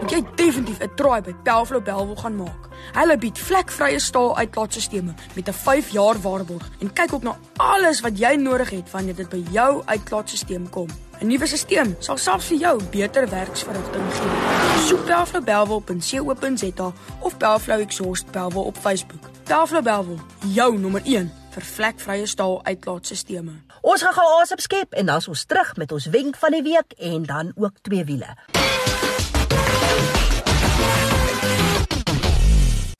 Moet 0.00 0.10
jy 0.10 0.24
definitief 0.36 0.80
'n 0.80 0.94
try 0.96 1.20
by 1.20 1.34
Pelflow 1.42 1.82
Belwel 1.82 2.16
gaan 2.16 2.36
maak. 2.36 2.68
Hulle 2.92 3.18
bied 3.18 3.38
vlekvrye 3.38 3.98
staal 3.98 4.36
uitlaatstelsels 4.36 5.14
met 5.34 5.48
'n 5.48 5.52
5 5.52 5.88
jaar 5.88 6.20
waarborg 6.20 6.70
en 6.80 6.92
kyk 6.92 7.12
ook 7.12 7.22
na 7.22 7.36
alles 7.56 8.00
wat 8.00 8.18
jy 8.18 8.34
nodig 8.36 8.70
het 8.70 8.90
wanneer 8.90 9.14
dit 9.14 9.28
by 9.28 9.44
jou 9.50 9.82
uitlaatstelsel 9.84 10.68
kom. 10.70 10.88
'n 11.20 11.26
Nuwe 11.26 11.46
stelsel 11.46 11.94
sal 11.98 12.16
selfs 12.16 12.46
vir 12.46 12.58
jou 12.58 12.82
beter 12.90 13.28
werksverrigting 13.28 14.12
gee. 14.12 14.86
Soek 14.86 15.04
Pelflow 15.04 15.44
Belwel 15.44 15.76
op 15.76 15.86
co.za 15.86 16.92
of 17.20 17.36
Pelflow 17.36 17.80
Exhaust 17.80 18.30
Belwel 18.30 18.62
op 18.62 18.76
Facebook. 18.76 19.33
Pelflow 19.44 19.82
Belwel, 19.82 20.18
jou 20.54 20.78
nommer 20.78 21.02
1 21.04 21.26
vir 21.52 21.66
vlekvrye 21.68 22.26
staal 22.26 22.62
uitlaatstelsels. 22.64 23.58
Ons 23.84 24.04
gaan 24.06 24.16
gou 24.16 24.24
asem 24.40 24.62
skep 24.64 24.96
en 24.96 25.12
dan 25.12 25.20
is 25.20 25.28
ons 25.28 25.44
terug 25.44 25.74
met 25.76 25.92
ons 25.92 26.08
wenk 26.16 26.38
van 26.40 26.56
die 26.56 26.62
week 26.64 26.96
en 27.12 27.28
dan 27.28 27.52
ook 27.54 27.76
twee 27.84 28.04
wiele. 28.08 28.32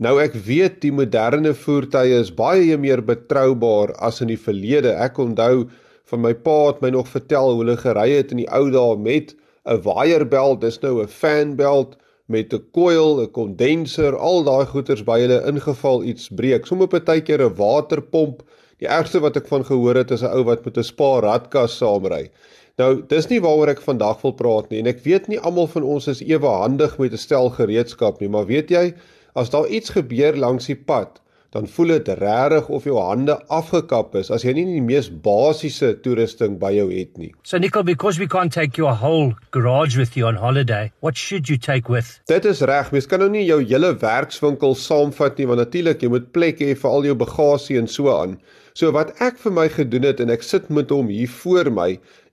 Nou 0.00 0.14
ek 0.16 0.32
weet 0.46 0.78
die 0.80 0.92
moderne 0.96 1.50
voertuie 1.52 2.14
is 2.22 2.30
baie 2.32 2.76
meer 2.80 3.02
betroubaar 3.04 3.90
as 4.00 4.22
in 4.24 4.30
die 4.32 4.40
verlede. 4.40 4.94
Ek 4.96 5.18
onthou 5.20 5.66
van 6.08 6.22
my 6.24 6.32
pa 6.46 6.54
het 6.70 6.80
my 6.80 6.88
nog 6.94 7.10
vertel 7.12 7.52
hoe 7.52 7.58
hulle 7.60 7.76
gery 7.76 8.06
het 8.14 8.32
in 8.32 8.40
die 8.40 8.48
ou 8.48 8.70
dae 8.72 8.94
met 8.96 9.34
'n 9.68 9.82
waaierbelt, 9.84 10.62
dis 10.62 10.80
nou 10.80 11.02
'n 11.02 11.06
fanbelt 11.06 11.98
met 12.28 12.54
'n 12.54 12.64
koil, 12.72 13.20
'n 13.20 13.30
kondenser, 13.30 14.16
al 14.16 14.42
daai 14.42 14.64
goeters 14.72 15.04
by 15.04 15.20
hulle 15.20 15.44
ingeval 15.52 16.02
iets 16.02 16.32
breek. 16.32 16.64
Sommige 16.66 16.96
partykeer 16.96 17.44
'n 17.44 17.54
waterpomp. 17.60 18.42
Die 18.78 18.88
ergste 18.88 19.20
wat 19.20 19.36
ek 19.36 19.48
van 19.48 19.64
gehoor 19.64 19.94
het 19.94 20.10
is 20.10 20.22
'n 20.22 20.32
ou 20.32 20.44
wat 20.44 20.64
met 20.64 20.78
'n 20.78 20.82
spa 20.82 21.20
radkas 21.20 21.76
saamry. 21.76 22.30
Nou, 22.78 23.02
dis 23.06 23.28
nie 23.28 23.40
waaroor 23.40 23.68
ek 23.68 23.82
vandag 23.82 24.22
wil 24.22 24.32
praat 24.32 24.70
nie 24.70 24.78
en 24.78 24.86
ek 24.86 25.04
weet 25.04 25.28
nie 25.28 25.40
almal 25.40 25.66
van 25.66 25.82
ons 25.82 26.08
is 26.08 26.22
ewe 26.22 26.46
handig 26.46 26.98
met 26.98 27.12
'n 27.12 27.18
stel 27.18 27.50
gereedskap 27.50 28.20
nie, 28.20 28.28
maar 28.28 28.46
weet 28.46 28.70
jy, 28.70 28.94
As 29.34 29.50
daar 29.50 29.68
iets 29.68 29.94
gebeur 29.94 30.36
langs 30.36 30.66
die 30.66 30.78
pad, 30.78 31.20
dan 31.50 31.66
voel 31.66 31.96
dit 31.96 32.08
regtig 32.20 32.68
of 32.68 32.84
jou 32.86 32.96
hande 33.02 33.34
afgekap 33.50 34.14
is 34.18 34.30
as 34.30 34.44
jy 34.46 34.52
nie 34.54 34.66
die 34.68 34.82
mees 34.84 35.08
basiese 35.24 35.96
toerusting 36.04 36.60
by 36.62 36.70
jou 36.76 36.86
het 36.92 37.18
nie. 37.18 37.32
So 37.42 37.58
Nicole, 37.58 37.86
because 37.86 38.22
we 38.22 38.28
can't 38.30 38.54
take 38.54 38.78
your 38.78 38.94
whole 38.94 39.34
garage 39.50 39.98
with 39.98 40.16
you 40.16 40.28
on 40.28 40.38
holiday, 40.38 40.92
what 41.00 41.18
should 41.18 41.50
you 41.50 41.58
take 41.58 41.90
with? 41.90 42.20
Dit 42.30 42.46
is 42.46 42.62
reg, 42.70 42.92
mens 42.94 43.10
kan 43.10 43.22
nou 43.22 43.30
nie 43.32 43.42
jou 43.48 43.58
hele 43.64 43.92
werkswinkel 43.98 44.78
saamvat 44.78 45.42
nie 45.42 45.48
want 45.50 45.62
natuurlik 45.64 46.06
jy 46.06 46.12
moet 46.14 46.30
plek 46.34 46.62
hê 46.62 46.76
vir 46.78 46.90
al 46.90 47.10
jou 47.10 47.18
bagasie 47.18 47.80
en 47.82 47.90
so 47.90 48.14
aan. 48.14 48.38
So 48.78 48.94
wat 48.94 49.16
ek 49.18 49.42
vir 49.42 49.56
my 49.56 49.66
gedoen 49.74 50.06
het 50.06 50.22
en 50.22 50.30
ek 50.30 50.46
sit 50.46 50.70
met 50.70 50.94
hom 50.94 51.10
hier 51.10 51.30
voor 51.42 51.72
my 51.74 51.90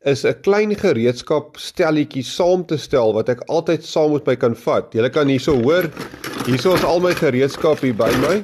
is 0.08 0.24
'n 0.26 0.42
klein 0.42 0.76
gereedskap 0.76 1.58
stelletjie 1.60 2.24
saam 2.24 2.66
te 2.66 2.78
stel 2.78 3.14
wat 3.14 3.30
ek 3.30 3.42
altyd 3.48 3.84
saam 3.84 4.14
met 4.14 4.26
my 4.26 4.36
kan 4.36 4.56
vat. 4.56 4.94
Jy 4.94 5.10
kan 5.10 5.28
hierso 5.28 5.56
hoor, 5.62 5.90
hierso 6.46 6.76
is 6.76 6.84
al 6.84 7.00
my 7.00 7.14
gereedskap 7.14 7.80
hier 7.84 7.96
by 7.96 8.12
my. 8.24 8.44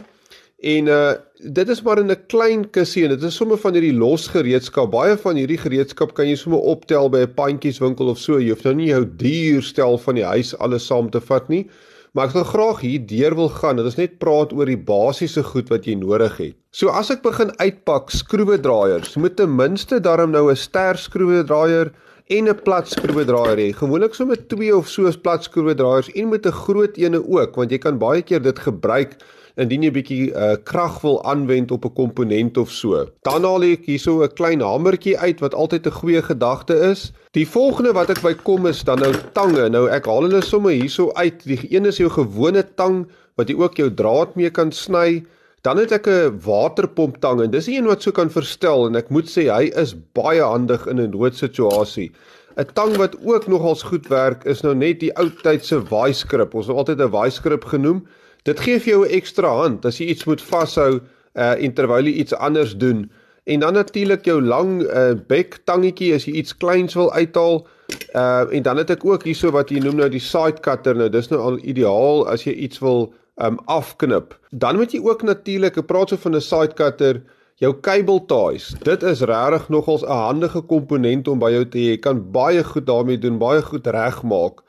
En 0.64 0.88
uh 0.88 1.14
dit 1.44 1.70
is 1.70 1.82
maar 1.84 2.00
in 2.00 2.12
'n 2.12 2.26
klein 2.28 2.70
kussie 2.72 3.04
en 3.04 3.10
dit 3.10 3.24
is 3.24 3.36
sommer 3.36 3.58
van 3.58 3.74
hierdie 3.74 3.98
los 3.98 4.28
gereedskap. 4.28 4.92
Baie 4.92 5.18
van 5.18 5.36
hierdie 5.36 5.58
gereedskap 5.58 6.14
kan 6.14 6.28
jy 6.28 6.36
sommer 6.36 6.60
optel 6.60 7.10
by 7.10 7.20
'n 7.26 7.34
pandjieswinkel 7.36 8.08
of 8.08 8.18
so. 8.18 8.40
Jy 8.40 8.50
hoef 8.50 8.64
nou 8.64 8.74
nie 8.74 8.88
jou 8.88 9.06
duur 9.06 9.62
stel 9.62 9.98
van 9.98 10.16
die 10.16 10.24
huis 10.24 10.58
alles 10.58 10.86
saam 10.86 11.10
te 11.10 11.20
vat 11.20 11.50
nie. 11.50 11.70
Maar 12.14 12.28
ek 12.30 12.36
wil 12.38 12.44
graag 12.46 12.82
hier 12.86 13.06
deur 13.10 13.34
wil 13.34 13.48
gaan. 13.50 13.80
Dit 13.82 13.88
is 13.90 13.96
net 13.98 14.20
praat 14.22 14.52
oor 14.54 14.70
die 14.70 14.78
basiese 14.78 15.42
goed 15.48 15.72
wat 15.74 15.88
jy 15.90 15.96
nodig 15.98 16.36
het. 16.38 16.56
So 16.70 16.94
as 16.94 17.10
ek 17.10 17.24
begin 17.26 17.50
uitpak 17.58 18.14
skroewedraaiers, 18.14 19.16
moet 19.18 19.34
ten 19.40 19.56
minste 19.58 19.98
darm 19.98 20.30
nou 20.36 20.52
'n 20.52 20.56
ster 20.56 20.94
skroewedraaier 20.94 21.90
en 22.30 22.50
'n 22.50 22.62
plat 22.62 22.86
skroewedraaier 22.86 23.58
hê. 23.58 23.74
Gewoonlik 23.74 24.14
so 24.14 24.30
met 24.30 24.46
2 24.48 24.78
of 24.78 24.90
so 24.90 25.10
'n 25.10 25.22
plat 25.26 25.44
skroewedraaiers 25.44 26.14
en 26.14 26.30
met 26.30 26.46
'n 26.46 26.54
groot 26.54 26.98
ene 26.98 27.18
ook, 27.18 27.56
want 27.56 27.72
jy 27.72 27.80
kan 27.80 27.98
baie 27.98 28.22
keer 28.22 28.42
dit 28.42 28.60
gebruik 28.60 29.18
indien 29.62 29.84
jy 29.86 29.92
bietjie 29.94 30.22
uh, 30.32 30.56
krag 30.66 31.02
wil 31.04 31.20
aanwend 31.30 31.72
op 31.72 31.86
'n 31.86 31.94
komponent 31.94 32.58
of 32.58 32.72
so. 32.72 33.06
Dan 33.22 33.44
haal 33.44 33.64
ek 33.64 33.86
hierso 33.86 34.24
'n 34.24 34.34
klein 34.34 34.62
hamertjie 34.62 35.18
uit 35.18 35.40
wat 35.40 35.54
altyd 35.54 35.88
'n 35.88 35.98
goeie 36.00 36.22
gedagte 36.22 36.74
is. 36.92 37.12
Die 37.32 37.46
volgende 37.48 37.94
wat 37.94 38.10
ek 38.10 38.22
by 38.22 38.34
kom 38.34 38.66
is 38.66 38.84
dan 38.84 39.00
nou 39.00 39.14
tange. 39.34 39.70
Nou 39.70 39.90
ek 39.90 40.06
haal 40.06 40.24
hulle 40.24 40.42
sommer 40.42 40.72
hierso 40.72 41.12
uit. 41.14 41.44
Die 41.44 41.60
een 41.70 41.86
is 41.86 41.98
jou 41.98 42.10
gewone 42.10 42.64
tang 42.76 43.08
wat 43.36 43.50
jy 43.50 43.56
ook 43.56 43.78
jou 43.78 43.90
draad 43.94 44.36
mee 44.36 44.50
kan 44.50 44.72
sny. 44.72 45.24
Dan 45.62 45.78
het 45.78 45.92
ek 45.92 46.08
'n 46.08 46.40
waterpomp 46.46 47.22
tang 47.22 47.42
en 47.42 47.52
dis 47.52 47.68
een 47.68 47.86
wat 47.86 48.02
so 48.02 48.12
kan 48.12 48.30
verstel 48.30 48.88
en 48.88 48.96
ek 48.96 49.10
moet 49.10 49.30
sê 49.30 49.54
hy 49.54 49.72
is 49.76 49.96
baie 50.14 50.42
handig 50.42 50.88
in 50.88 51.00
'n 51.00 51.12
noodsituasie. 51.12 52.12
'n 52.58 52.66
Tang 52.74 52.98
wat 52.98 53.16
ook 53.26 53.48
nogals 53.48 53.84
goed 53.84 54.08
werk 54.08 54.46
is 54.46 54.62
nou 54.62 54.76
net 54.76 55.00
die 55.00 55.14
ou 55.18 55.30
tydse 55.30 55.80
waaiskrip. 55.90 56.54
Ons 56.54 56.68
het 56.68 56.76
altyd 56.76 57.00
'n 57.00 57.10
waaiskrip 57.10 57.66
genoem. 57.66 58.06
Dit 58.44 58.60
gee 58.60 58.80
vir 58.80 58.92
jou 58.94 59.04
'n 59.06 59.16
ekstra 59.20 59.50
hand 59.62 59.86
as 59.86 59.98
jy 59.98 60.06
iets 60.12 60.26
moet 60.26 60.42
vashou 60.42 61.00
uh 61.34 61.56
en 61.64 61.74
terwyl 61.74 62.06
jy 62.06 62.14
iets 62.14 62.34
anders 62.34 62.76
doen. 62.78 63.12
En 63.44 63.60
dan 63.60 63.74
natuurlik 63.74 64.26
jou 64.26 64.42
lang 64.42 64.82
uh 64.84 65.14
bek 65.28 65.60
tangetjie 65.64 66.14
as 66.14 66.26
jy 66.26 66.34
iets 66.34 66.58
kleins 66.58 66.94
wil 66.94 67.12
uithaal. 67.14 67.68
Uh 68.16 68.46
en 68.52 68.64
dan 68.64 68.78
het 68.78 68.90
ek 68.90 69.06
ook 69.06 69.24
hierso 69.24 69.52
wat 69.52 69.70
jy 69.70 69.80
noem 69.80 69.96
nou 69.96 70.10
die 70.10 70.20
side 70.20 70.60
cutter 70.62 70.96
nou. 70.96 71.10
Dis 71.10 71.30
nou 71.30 71.42
al 71.42 71.60
ideaal 71.64 72.28
as 72.28 72.44
jy 72.44 72.54
iets 72.54 72.80
wil 72.80 73.14
um 73.42 73.60
afknip. 73.66 74.36
Dan 74.52 74.76
moet 74.76 74.92
jy 74.92 75.00
ook 75.02 75.24
natuurlik, 75.24 75.78
ek 75.78 75.88
praat 75.88 76.10
so 76.10 76.18
van 76.18 76.36
'n 76.36 76.42
side 76.42 76.74
cutter, 76.74 77.24
jou 77.56 77.74
cable 77.82 78.20
ties. 78.28 78.74
Dit 78.84 79.04
is 79.04 79.22
regtig 79.22 79.70
nogals 79.70 80.04
'n 80.04 80.12
handige 80.12 80.62
komponent 80.62 81.28
om 81.28 81.40
by 81.40 81.52
jou 81.52 81.66
te 81.66 81.78
hê. 81.78 81.96
Jy 81.96 81.98
kan 81.98 82.32
baie 82.32 82.64
goed 82.64 82.86
daarmee 82.86 83.18
doen, 83.18 83.38
baie 83.38 83.62
goed 83.62 83.88
regmaak. 83.88 84.62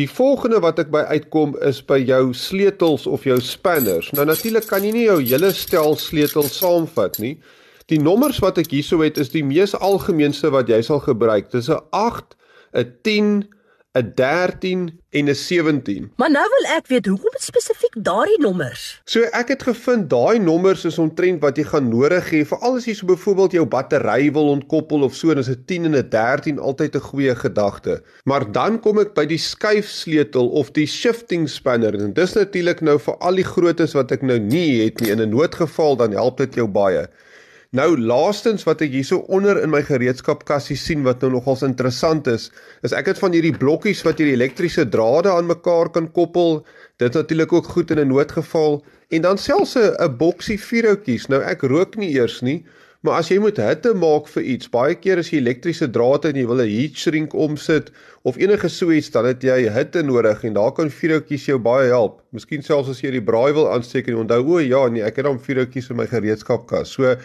Die 0.00 0.08
volgende 0.08 0.62
wat 0.64 0.78
ek 0.80 0.88
by 0.94 1.02
uitkom 1.12 1.50
is 1.66 1.82
by 1.84 1.98
jou 2.00 2.30
sleutels 2.32 3.02
of 3.04 3.26
jou 3.28 3.36
spanners. 3.44 4.06
Nou 4.16 4.24
natuurlik 4.24 4.64
kan 4.70 4.84
jy 4.86 4.92
nie 4.94 5.02
jou 5.04 5.18
hele 5.20 5.50
stel 5.52 5.98
sleutels 6.00 6.54
saamvat 6.56 7.18
nie. 7.20 7.34
Die 7.92 7.98
nommers 8.00 8.38
wat 8.40 8.56
ek 8.62 8.70
hierso 8.72 9.02
het 9.04 9.18
is 9.20 9.32
die 9.34 9.44
mees 9.44 9.74
algemeenste 9.76 10.48
wat 10.54 10.70
jy 10.72 10.78
sal 10.86 11.02
gebruik. 11.04 11.50
Dis 11.52 11.68
'n 11.68 11.82
8, 11.90 12.36
'n 12.72 12.88
10, 13.02 13.44
'n 13.92 14.12
13 14.14 15.00
en 15.10 15.28
'n 15.28 15.34
17. 15.34 16.12
Maar 16.16 16.30
nou 16.30 16.46
wil 16.48 16.76
ek 16.76 16.86
weet 16.86 17.06
hoekom 17.06 17.34
spesifiek 17.34 17.94
daardie 17.98 18.38
nommers? 18.40 19.00
So 19.04 19.20
ek 19.20 19.48
het 19.48 19.62
gevind 19.62 20.10
daai 20.10 20.38
nommers 20.38 20.84
is 20.84 20.98
omtrent 20.98 21.40
wat 21.42 21.56
jy 21.58 21.64
gaan 21.64 21.88
nodig 21.88 22.30
hê 22.30 22.44
vir 22.46 22.58
alles 22.58 22.84
hier 22.84 22.94
so 22.94 23.06
byvoorbeeld 23.06 23.52
jou 23.52 23.66
battery 23.66 24.30
wil 24.32 24.48
ontkoppel 24.48 25.02
of 25.02 25.14
so, 25.14 25.34
dan 25.34 25.42
is 25.42 25.50
'n 25.50 25.64
10 25.66 25.84
en 25.84 25.96
'n 25.96 26.08
13 26.08 26.58
altyd 26.58 26.94
'n 26.94 27.00
goeie 27.00 27.34
gedagte. 27.34 28.02
Maar 28.24 28.52
dan 28.52 28.80
kom 28.80 28.98
ek 28.98 29.14
by 29.14 29.26
die 29.26 29.38
skuifsleutel 29.38 30.48
of 30.48 30.70
die 30.70 30.86
shifting 30.86 31.48
spanner 31.48 31.94
en 31.94 32.12
dis 32.12 32.32
natuurlik 32.32 32.80
nou 32.80 32.98
vir 32.98 33.16
al 33.18 33.34
die 33.34 33.50
grootes 33.54 33.92
wat 33.92 34.12
ek 34.12 34.22
nou 34.22 34.38
nie 34.38 34.84
het 34.84 35.00
nie 35.00 35.10
in 35.10 35.20
'n 35.20 35.30
noodgeval 35.30 35.96
dan 35.96 36.12
help 36.12 36.36
dit 36.36 36.54
jou 36.54 36.68
baie. 36.68 37.08
Nou 37.78 37.92
laastens 37.94 38.64
wat 38.66 38.80
ek 38.82 38.90
hierso 38.96 39.20
onder 39.30 39.60
in 39.62 39.70
my 39.70 39.78
gereedskapkassie 39.86 40.74
sien 40.74 41.04
wat 41.06 41.20
nou 41.22 41.28
nogals 41.36 41.60
interessant 41.62 42.26
is, 42.26 42.48
is 42.82 42.90
ek 42.98 43.12
het 43.12 43.20
van 43.22 43.30
hierdie 43.30 43.54
blokkies 43.54 44.00
wat 44.02 44.18
hierdie 44.18 44.34
elektriese 44.34 44.88
drade 44.90 45.30
aan 45.30 45.46
mekaar 45.46 45.92
kan 45.94 46.08
koppel. 46.16 46.64
Dit 46.98 47.14
natuurlik 47.14 47.52
ook 47.54 47.68
goed 47.70 47.92
in 47.94 48.00
'n 48.02 48.10
noodgeval 48.10 48.82
en 49.14 49.22
dan 49.22 49.38
selfs 49.38 49.76
'n 49.78 50.16
boksie 50.18 50.58
vuurhoutjies. 50.58 51.28
Nou 51.28 51.40
ek 51.42 51.62
rook 51.62 51.94
nie 51.94 52.10
eers 52.18 52.40
nie, 52.42 52.64
maar 53.02 53.22
as 53.22 53.28
jy 53.30 53.38
moet 53.38 53.56
hitte 53.56 53.94
maak 53.94 54.26
vir 54.26 54.42
iets, 54.42 54.68
baie 54.68 54.94
keer 54.94 55.18
as 55.18 55.30
jy 55.30 55.38
elektriese 55.38 55.86
drade 55.90 56.28
en 56.28 56.36
jy 56.36 56.46
wil 56.46 56.62
'n 56.62 56.68
heat 56.68 56.96
shrink 56.96 57.34
omsit 57.34 57.92
of 58.24 58.36
enige 58.36 58.68
so 58.68 58.90
iets, 58.90 59.10
dan 59.10 59.26
het 59.26 59.42
jy 59.42 59.70
hitte 59.70 60.02
nodig 60.02 60.44
en 60.44 60.54
daar 60.54 60.72
kan 60.72 60.90
vuurhoutjies 60.90 61.46
jou 61.46 61.58
baie 61.58 61.86
help. 61.86 62.20
Miskien 62.32 62.62
selfs 62.62 62.88
as 62.88 63.00
jy 63.00 63.10
die 63.10 63.22
braai 63.22 63.52
wil 63.52 63.70
aansteek 63.70 64.08
en 64.08 64.26
onthou 64.26 64.54
o 64.54 64.58
ja, 64.58 64.88
nee, 64.88 65.02
ek 65.02 65.16
het 65.16 65.24
dan 65.24 65.38
vuurhoutjies 65.38 65.90
in 65.90 65.96
my 65.96 66.06
gereedskapkas. 66.06 66.90
So 66.90 67.16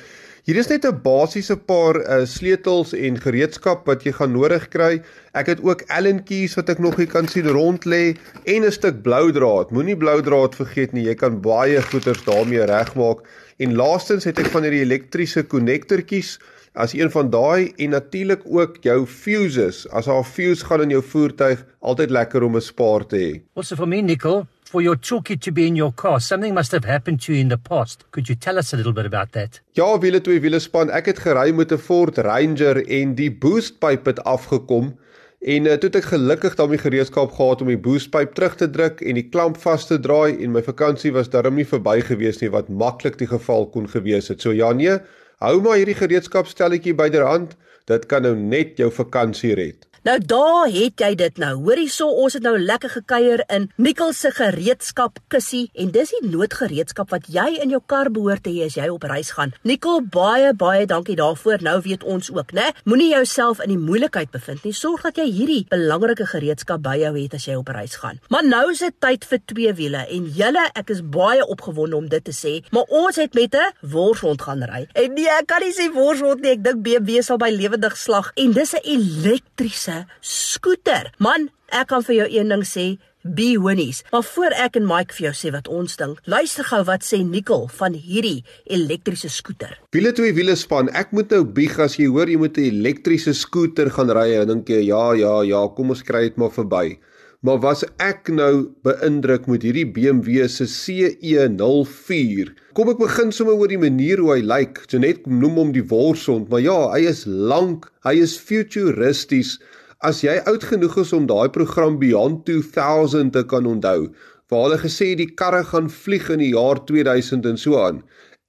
Hier 0.45 0.59
is 0.61 0.67
net 0.69 0.83
'n 0.85 0.99
basiese 1.01 1.55
paar 1.57 1.97
uh, 1.97 2.21
sleutels 2.29 2.91
en 2.93 3.15
gereedskap 3.17 3.87
wat 3.89 4.03
jy 4.05 4.11
gaan 4.13 4.35
nodig 4.37 4.67
kry. 4.69 5.01
Ek 5.33 5.47
het 5.49 5.63
ook 5.65 5.81
Allen 5.89 6.19
keys 6.21 6.53
wat 6.53 6.69
ek 6.69 6.77
nog 6.85 6.99
hier 7.01 7.09
kan 7.09 7.25
sien 7.25 7.49
rond 7.49 7.81
lê 7.89 8.13
en 8.45 8.61
'n 8.61 8.71
stuk 8.71 9.01
blou 9.01 9.31
draad. 9.33 9.71
Moenie 9.73 9.97
blou 9.97 10.21
draad 10.21 10.53
vergeet 10.53 10.93
nie. 10.93 11.07
Jy 11.09 11.15
kan 11.17 11.41
baie 11.41 11.81
goeders 11.81 12.21
daarmee 12.29 12.61
regmaak. 12.61 13.25
En 13.57 13.73
laastens 13.73 14.29
het 14.29 14.37
ek 14.37 14.53
van 14.53 14.61
hierdie 14.61 14.85
elektriese 14.85 15.41
konnektortjies 15.41 16.37
as 16.77 16.93
een 16.93 17.09
van 17.09 17.29
daai 17.33 17.73
en 17.81 17.89
natuurlik 17.89 18.45
ook 18.45 18.77
jou 18.85 19.07
fuses. 19.07 19.89
As 19.89 20.05
daar 20.05 20.21
'n 20.21 20.29
fuse 20.29 20.65
gaan 20.65 20.81
in 20.81 20.93
jou 20.93 21.01
voertuig, 21.01 21.65
altyd 21.81 22.09
lekker 22.09 22.43
om 22.43 22.55
'n 22.55 22.61
spaar 22.61 23.05
te 23.07 23.17
hê. 23.17 23.41
Also 23.55 23.75
for 23.75 23.87
me 23.87 24.01
Nicole, 24.01 24.45
for 24.75 24.81
your 24.83 24.97
toolkit 24.97 25.39
to 25.39 25.51
be 25.53 25.65
in 25.67 25.75
your 25.77 25.93
car. 25.93 26.19
Something 26.19 26.53
must 26.53 26.73
have 26.73 26.83
happened 26.83 27.21
to 27.21 27.33
you 27.33 27.39
in 27.39 27.47
the 27.47 27.57
past. 27.57 28.03
Could 28.11 28.27
you 28.27 28.35
tell 28.35 28.57
us 28.57 28.73
a 28.73 28.77
little 28.77 28.91
bit 28.91 29.05
about 29.05 29.31
that? 29.31 29.61
Ja, 29.79 29.87
wiele 30.03 30.19
twee 30.21 30.41
wiele 30.43 30.59
span. 30.59 30.91
Ek 30.91 31.07
het 31.07 31.21
gery 31.23 31.53
met 31.55 31.71
'n 31.71 31.79
Ford 31.79 32.17
Ranger 32.17 32.81
en 32.83 33.13
die 33.15 33.31
boostpyp 33.31 34.05
het 34.11 34.19
afgekom. 34.23 34.97
En 35.39 35.65
uh, 35.65 35.77
toe 35.79 35.87
het 35.87 35.95
ek 35.95 36.09
gelukkig 36.11 36.59
daarmee 36.59 36.83
gereedskap 36.83 37.31
gehad 37.31 37.61
om 37.61 37.71
die 37.71 37.79
boostpyp 37.87 38.35
terug 38.35 38.55
te 38.59 38.69
druk 38.69 38.99
en 39.01 39.15
die 39.15 39.29
klamp 39.29 39.57
vas 39.63 39.87
te 39.87 39.99
draai 39.99 40.43
en 40.43 40.51
my 40.51 40.63
vakansie 40.63 41.13
was 41.15 41.31
darm 41.31 41.55
nie 41.55 41.67
verby 41.71 42.01
gewees 42.01 42.41
nie 42.41 42.51
wat 42.51 42.67
maklik 42.67 43.15
die 43.17 43.31
geval 43.31 43.69
kon 43.71 43.87
gewees 43.87 44.27
het. 44.27 44.41
So 44.41 44.51
ja 44.51 44.73
nee, 44.73 44.99
hou 45.39 45.61
maar 45.61 45.79
hierdie 45.79 45.95
gereedskapstelletjie 46.03 46.99
byderhand. 46.99 47.55
Dit 47.87 48.11
kan 48.11 48.27
nou 48.27 48.35
net 48.35 48.75
jou 48.75 48.91
vakansie 48.91 49.55
red. 49.55 49.87
Nou 50.05 50.19
daar 50.21 50.67
het 50.69 51.01
jy 51.01 51.15
dit 51.17 51.39
nou. 51.41 51.55
Hoorie 51.65 51.87
so, 51.89 52.05
ons 52.05 52.35
het 52.37 52.43
nou 52.45 52.53
lekker 52.61 52.91
gekuier 52.93 53.41
in 53.49 53.63
Nikkel 53.81 54.11
se 54.13 54.29
gereedskap 54.29 55.15
kussie 55.33 55.63
en 55.73 55.89
dis 55.95 56.11
die 56.13 56.27
noodgereedskap 56.29 57.09
wat 57.09 57.25
jy 57.33 57.47
in 57.63 57.71
jou 57.73 57.79
kar 57.89 58.11
behoort 58.13 58.43
te 58.45 58.53
hê 58.53 58.67
as 58.67 58.77
jy 58.77 58.85
op 58.93 59.07
reis 59.09 59.31
gaan. 59.33 59.55
Nikkel, 59.65 60.03
baie 60.13 60.51
baie 60.53 60.83
dankie 60.85 61.15
daarvoor. 61.17 61.63
Nou 61.65 61.79
weet 61.87 62.05
ons 62.05 62.29
ook, 62.35 62.53
né? 62.53 62.67
Moenie 62.85 63.07
jouself 63.15 63.63
in 63.65 63.73
die 63.73 63.79
moeilikheid 63.81 64.29
bevind 64.29 64.61
nie. 64.67 64.75
Sorg 64.77 65.07
dat 65.07 65.17
jy 65.17 65.25
hierdie 65.39 65.65
belangrike 65.73 66.29
gereedskap 66.29 66.85
by 66.85 66.99
jou 67.01 67.15
het 67.17 67.33
as 67.39 67.49
jy 67.49 67.57
op 67.57 67.73
reis 67.73 67.97
gaan. 68.03 68.21
Maar 68.29 68.45
nou 68.45 68.61
is 68.75 68.85
dit 68.85 68.99
tyd 69.01 69.25
vir 69.25 69.41
twee 69.49 69.73
wiele 69.81 70.05
en 70.05 70.29
julle, 70.37 70.67
ek 70.77 70.93
is 70.93 71.01
baie 71.01 71.41
opgewonde 71.41 71.97
om 71.97 72.11
dit 72.13 72.27
te 72.29 72.35
sê, 72.43 72.59
maar 72.69 72.85
ons 72.93 73.17
het 73.17 73.33
met 73.33 73.57
'n 73.57 73.89
worshond 73.89 74.45
gaan 74.45 74.61
ry. 74.69 74.85
En 74.93 75.17
nee, 75.17 75.25
ek 75.25 75.47
kan 75.49 75.65
nie 75.65 75.73
sê 75.73 75.89
worshond 75.89 76.45
nie. 76.45 76.51
Ek 76.51 76.63
dink 76.63 76.85
BMW 76.85 77.25
sal 77.25 77.41
by 77.41 77.49
lewendig 77.49 77.97
slag 77.97 78.31
en 78.35 78.53
dis 78.53 78.73
'n 78.75 78.85
elektriese 78.85 79.94
skooter. 80.21 81.11
Man, 81.23 81.49
ek 81.69 81.91
kan 81.91 82.05
vir 82.07 82.15
jou 82.19 82.27
een 82.37 82.53
ding 82.53 82.65
sê, 82.67 82.85
be 83.25 83.55
winnies. 83.61 84.03
Maar 84.11 84.23
voor 84.23 84.53
ek 84.65 84.77
en 84.79 84.85
Mike 84.87 85.15
vir 85.17 85.27
jou 85.29 85.33
sê 85.37 85.51
wat 85.55 85.69
ons 85.71 85.97
dink, 85.97 86.19
luister 86.29 86.67
gou 86.69 86.81
wat 86.85 87.05
sê 87.05 87.21
Nicole 87.25 87.71
van 87.79 87.97
hierdie 87.97 88.43
elektriese 88.65 89.31
skooter. 89.33 89.73
Wiele 89.95 90.13
twee 90.13 90.35
wiele 90.37 90.55
span. 90.59 90.91
Ek 90.93 91.13
moet 91.15 91.33
nou 91.33 91.41
bieg 91.57 91.79
as 91.81 91.97
jy 91.99 92.07
hoor 92.11 92.29
jy 92.29 92.37
moet 92.37 92.57
'n 92.57 92.69
elektriese 92.69 93.33
skooter 93.33 93.89
gaan 93.89 94.13
ry 94.13 94.29
en 94.41 94.47
dink 94.47 94.69
jy 94.69 94.85
ja 94.91 95.13
ja 95.13 95.41
ja, 95.43 95.67
kom 95.75 95.89
ons 95.89 96.03
kry 96.03 96.29
dit 96.29 96.37
maar 96.37 96.53
verby. 96.53 96.99
Maar 97.45 97.59
was 97.61 97.83
ek 98.01 98.29
nou 98.33 98.73
beïndruk 98.81 99.45
met 99.45 99.61
hierdie 99.61 99.85
BMW 99.85 100.47
se 100.49 100.65
CE04? 100.65 102.53
Kom 102.73 102.89
ek 102.89 102.97
begin 102.97 103.31
sommer 103.31 103.53
oor 103.53 103.69
die 103.69 103.77
manier 103.77 104.17
hoe 104.17 104.31
hy 104.33 104.41
lyk. 104.41 104.81
Jy 104.89 104.99
net 104.99 105.27
noem 105.29 105.59
hom 105.59 105.71
die 105.75 105.85
worsond, 105.85 106.49
maar 106.49 106.63
ja, 106.63 106.89
hy 106.95 107.05
is 107.05 107.25
lank, 107.25 107.85
hy 108.01 108.15
is 108.23 108.33
futuristies. 108.41 109.59
As 110.05 110.19
jy 110.21 110.33
oud 110.49 110.61
genoeg 110.69 110.99
is 111.01 111.11
om 111.17 111.23
daai 111.25 111.47
program 111.53 111.95
Beyond 111.97 112.43
2000 112.45 113.31
te 113.33 113.41
kan 113.53 113.65
onthou, 113.65 114.11
waar 114.53 114.65
hulle 114.67 114.77
gesê 114.83 115.07
die 115.17 115.31
karre 115.41 115.63
gaan 115.65 115.87
vlieg 115.89 116.27
in 116.35 116.43
die 116.43 116.51
jaar 116.51 116.83
2000 116.91 117.47
en 117.49 117.57
so 117.57 117.79
aan. 117.81 118.03